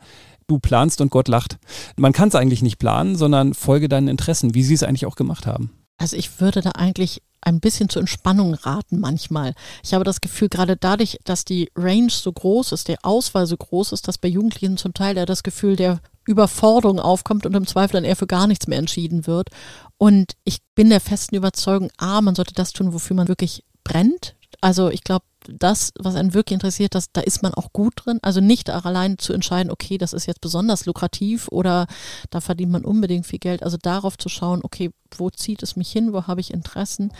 du 0.47 0.59
planst 0.59 1.01
und 1.01 1.11
Gott 1.11 1.29
lacht. 1.29 1.59
Man 1.97 2.13
kann 2.13 2.29
es 2.29 2.35
eigentlich 2.35 2.63
nicht 2.63 2.79
planen, 2.79 3.17
sondern 3.17 3.55
folge 3.55 3.89
deinen 3.89 4.09
Interessen, 4.09 4.55
wie 4.55 4.63
Sie 4.63 4.75
es 4.75 4.83
eigentlich 4.83 5.07
auch 5.07 5.17
gemacht 5.17 5.47
haben. 5.47 5.71
Also 5.99 6.17
ich 6.17 6.41
würde 6.41 6.61
da 6.61 6.71
eigentlich 6.73 7.23
ein 7.41 7.61
bisschen 7.61 7.89
zur 7.89 8.01
Entspannung 8.01 8.55
raten 8.55 8.99
manchmal. 8.99 9.55
Ich 9.85 9.95
habe 9.95 10.05
das 10.05 10.21
Gefühl, 10.21 10.49
gerade 10.49 10.77
dadurch, 10.77 11.19
dass 11.25 11.45
die 11.45 11.71
Range 11.77 12.11
so 12.11 12.33
groß 12.33 12.73
ist, 12.73 12.89
der 12.89 12.99
Auswahl 13.03 13.47
so 13.47 13.57
groß 13.57 13.93
ist, 13.93 14.09
dass 14.09 14.19
bei 14.19 14.29
Jugendlichen 14.29 14.77
zum 14.77 14.95
Teil 14.95 15.17
ja 15.17 15.27
das 15.27 15.45
Gefühl 15.45 15.77
der 15.77 16.01
Überforderung 16.27 16.99
aufkommt 16.99 17.47
und 17.47 17.55
im 17.55 17.67
Zweifel 17.67 17.95
dann 17.95 18.05
eher 18.05 18.17
für 18.17 18.27
gar 18.27 18.49
nichts 18.49 18.67
mehr 18.67 18.79
entschieden 18.79 19.29
wird. 19.29 19.51
Und 19.97 20.33
ich 20.45 20.59
bin 20.75 20.91
der 20.91 21.01
festen 21.01 21.37
Überzeugung, 21.37 21.91
a, 21.99 22.21
man 22.21 22.35
sollte 22.35 22.55
das 22.55 22.73
tun, 22.73 22.93
wofür 22.93 23.15
man 23.15 23.29
wirklich 23.29 23.65
brennt. 23.85 24.35
Also 24.67 24.91
ich 24.91 25.05
glaube, 25.05 25.25
das, 25.47 25.93
was 25.97 26.17
einen 26.17 26.35
wirklich 26.35 26.55
interessiert, 26.55 26.97
das, 26.97 27.13
da 27.13 27.21
ist 27.21 27.41
man 27.41 27.55
auch 27.55 27.73
gut 27.73 27.93
drin. 28.05 28.19
Also 28.23 28.41
nicht 28.41 28.69
allein 28.69 29.17
zu 29.17 29.33
entscheiden, 29.33 29.71
okay, 29.71 29.97
das 29.97 30.13
ist 30.13 30.27
jetzt 30.27 30.41
besonders 30.41 30.87
lukrativ 30.87 31.47
oder 31.53 31.87
da 32.31 32.41
verdient 32.41 32.73
man 32.73 32.85
unbedingt 32.85 33.27
viel 33.27 33.39
Geld. 33.39 33.63
Also 33.63 33.77
darauf 33.81 34.19
zu 34.19 34.29
schauen, 34.29 34.63
okay, 34.65 34.91
wo 35.17 35.31
zieht 35.31 35.63
es 35.63 35.77
mich 35.77 35.93
hin, 35.93 36.13
wo 36.13 36.25
habe 36.25 36.41
ich 36.41 36.53
Interessen 36.53 37.13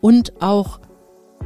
und 0.00 0.40
auch 0.40 0.78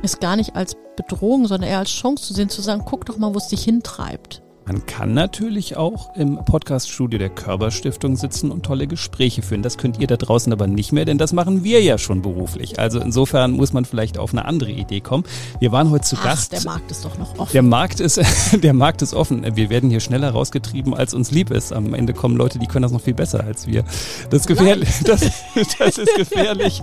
es 0.02 0.20
gar 0.20 0.36
nicht 0.36 0.56
als 0.56 0.76
Bedrohung, 0.94 1.46
sondern 1.46 1.70
eher 1.70 1.78
als 1.78 1.88
Chance 1.88 2.26
zu 2.26 2.34
sehen, 2.34 2.50
zu 2.50 2.60
sagen, 2.60 2.82
guck 2.84 3.06
doch 3.06 3.16
mal, 3.16 3.32
wo 3.32 3.38
es 3.38 3.48
dich 3.48 3.64
hintreibt. 3.64 4.42
Man 4.66 4.84
kann 4.84 5.14
natürlich 5.14 5.76
auch 5.76 6.12
im 6.16 6.44
Podcaststudio 6.44 7.20
der 7.20 7.28
Körperstiftung 7.28 8.16
sitzen 8.16 8.50
und 8.50 8.64
tolle 8.64 8.88
Gespräche 8.88 9.40
führen. 9.40 9.62
Das 9.62 9.78
könnt 9.78 10.00
ihr 10.00 10.08
da 10.08 10.16
draußen 10.16 10.52
aber 10.52 10.66
nicht 10.66 10.90
mehr, 10.90 11.04
denn 11.04 11.18
das 11.18 11.32
machen 11.32 11.62
wir 11.62 11.80
ja 11.82 11.98
schon 11.98 12.20
beruflich. 12.20 12.80
Also 12.80 12.98
insofern 12.98 13.52
muss 13.52 13.72
man 13.72 13.84
vielleicht 13.84 14.18
auf 14.18 14.32
eine 14.32 14.44
andere 14.44 14.72
Idee 14.72 15.00
kommen. 15.00 15.22
Wir 15.60 15.70
waren 15.70 15.90
heute 15.90 16.04
zu 16.04 16.16
Ach, 16.18 16.24
Gast. 16.24 16.50
Der 16.50 16.64
Markt 16.64 16.90
ist 16.90 17.04
doch 17.04 17.16
noch 17.16 17.38
offen. 17.38 17.52
Der 17.52 17.62
Markt 17.62 18.00
ist, 18.00 18.20
der 18.60 18.74
Markt 18.74 19.02
ist 19.02 19.14
offen. 19.14 19.46
Wir 19.54 19.70
werden 19.70 19.88
hier 19.88 20.00
schneller 20.00 20.30
rausgetrieben, 20.30 20.94
als 20.94 21.14
uns 21.14 21.30
lieb 21.30 21.52
ist. 21.52 21.72
Am 21.72 21.94
Ende 21.94 22.12
kommen 22.12 22.36
Leute, 22.36 22.58
die 22.58 22.66
können 22.66 22.82
das 22.82 22.90
noch 22.90 23.02
viel 23.02 23.14
besser 23.14 23.44
als 23.44 23.68
wir. 23.68 23.84
Das 24.30 24.40
ist 24.40 24.46
gefährlich. 24.48 24.88
Das, 25.06 25.20
das 25.78 25.98
ist 25.98 26.14
gefährlich. 26.16 26.82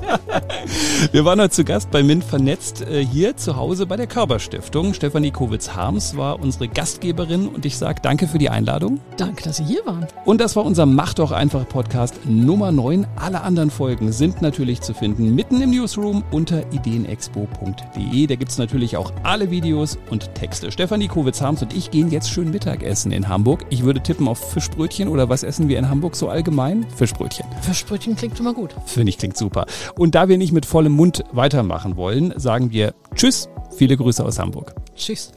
Wir 1.11 1.25
waren 1.25 1.41
heute 1.41 1.49
zu 1.49 1.63
Gast 1.63 1.91
bei 1.91 2.03
MINT 2.03 2.23
vernetzt, 2.23 2.81
äh, 2.81 3.05
hier 3.05 3.35
zu 3.35 3.57
Hause 3.57 3.85
bei 3.85 3.97
der 3.97 4.07
Körperstiftung. 4.07 4.93
Stefanie 4.93 5.31
Kowitz-Harms 5.31 6.15
war 6.15 6.39
unsere 6.39 6.67
Gastgeberin 6.67 7.47
und 7.47 7.65
ich 7.65 7.72
Ich 7.73 7.79
sage 7.79 8.01
danke 8.03 8.27
für 8.27 8.37
die 8.37 8.51
Einladung. 8.51 8.99
Danke, 9.17 9.41
dass 9.45 9.57
Sie 9.57 9.63
hier 9.63 9.83
waren. 9.83 10.05
Und 10.25 10.39
das 10.39 10.55
war 10.55 10.63
unser 10.63 10.85
Mach 10.85 11.15
doch 11.15 11.31
einfach 11.31 11.67
Podcast 11.67 12.19
Nummer 12.23 12.71
9. 12.71 13.07
Alle 13.15 13.41
anderen 13.41 13.71
Folgen 13.71 14.11
sind 14.11 14.43
natürlich 14.43 14.81
zu 14.81 14.93
finden 14.93 15.33
mitten 15.33 15.59
im 15.59 15.71
Newsroom 15.71 16.23
unter 16.29 16.71
ideenexpo.de. 16.71 18.27
Da 18.27 18.35
gibt 18.35 18.51
es 18.51 18.59
natürlich 18.59 18.95
auch 18.95 19.11
alle 19.23 19.49
Videos 19.49 19.97
und 20.11 20.35
Texte. 20.35 20.71
Stefanie 20.71 21.07
Kowitz-Harms 21.07 21.63
und 21.63 21.75
ich 21.75 21.89
gehen 21.89 22.11
jetzt 22.11 22.29
schön 22.29 22.51
Mittagessen 22.51 23.11
in 23.11 23.27
Hamburg. 23.27 23.65
Ich 23.71 23.81
würde 23.81 24.03
tippen 24.03 24.27
auf 24.27 24.51
Fischbrötchen 24.51 25.07
oder 25.07 25.29
was 25.29 25.41
essen 25.41 25.67
wir 25.67 25.79
in 25.79 25.89
Hamburg 25.89 26.15
so 26.15 26.29
allgemein? 26.29 26.85
Fischbrötchen. 26.95 27.47
Fischbrötchen 27.61 28.15
klingt 28.15 28.39
immer 28.39 28.53
gut. 28.53 28.75
Finde 28.85 29.09
ich 29.09 29.17
klingt 29.17 29.35
super. 29.35 29.65
Und 29.97 30.13
da 30.13 30.29
wir 30.29 30.37
nicht 30.37 30.51
mit 30.51 30.67
vollem 30.67 30.91
Mund 30.91 31.23
weitermachen 31.31 31.97
wollen, 31.97 32.35
sagen 32.37 32.71
wir 32.71 32.93
Tschüss, 33.15 33.49
viele 33.75 33.97
Grüße 33.97 34.23
aus 34.23 34.37
Hamburg. 34.37 34.75
Tschüss. 34.95 35.31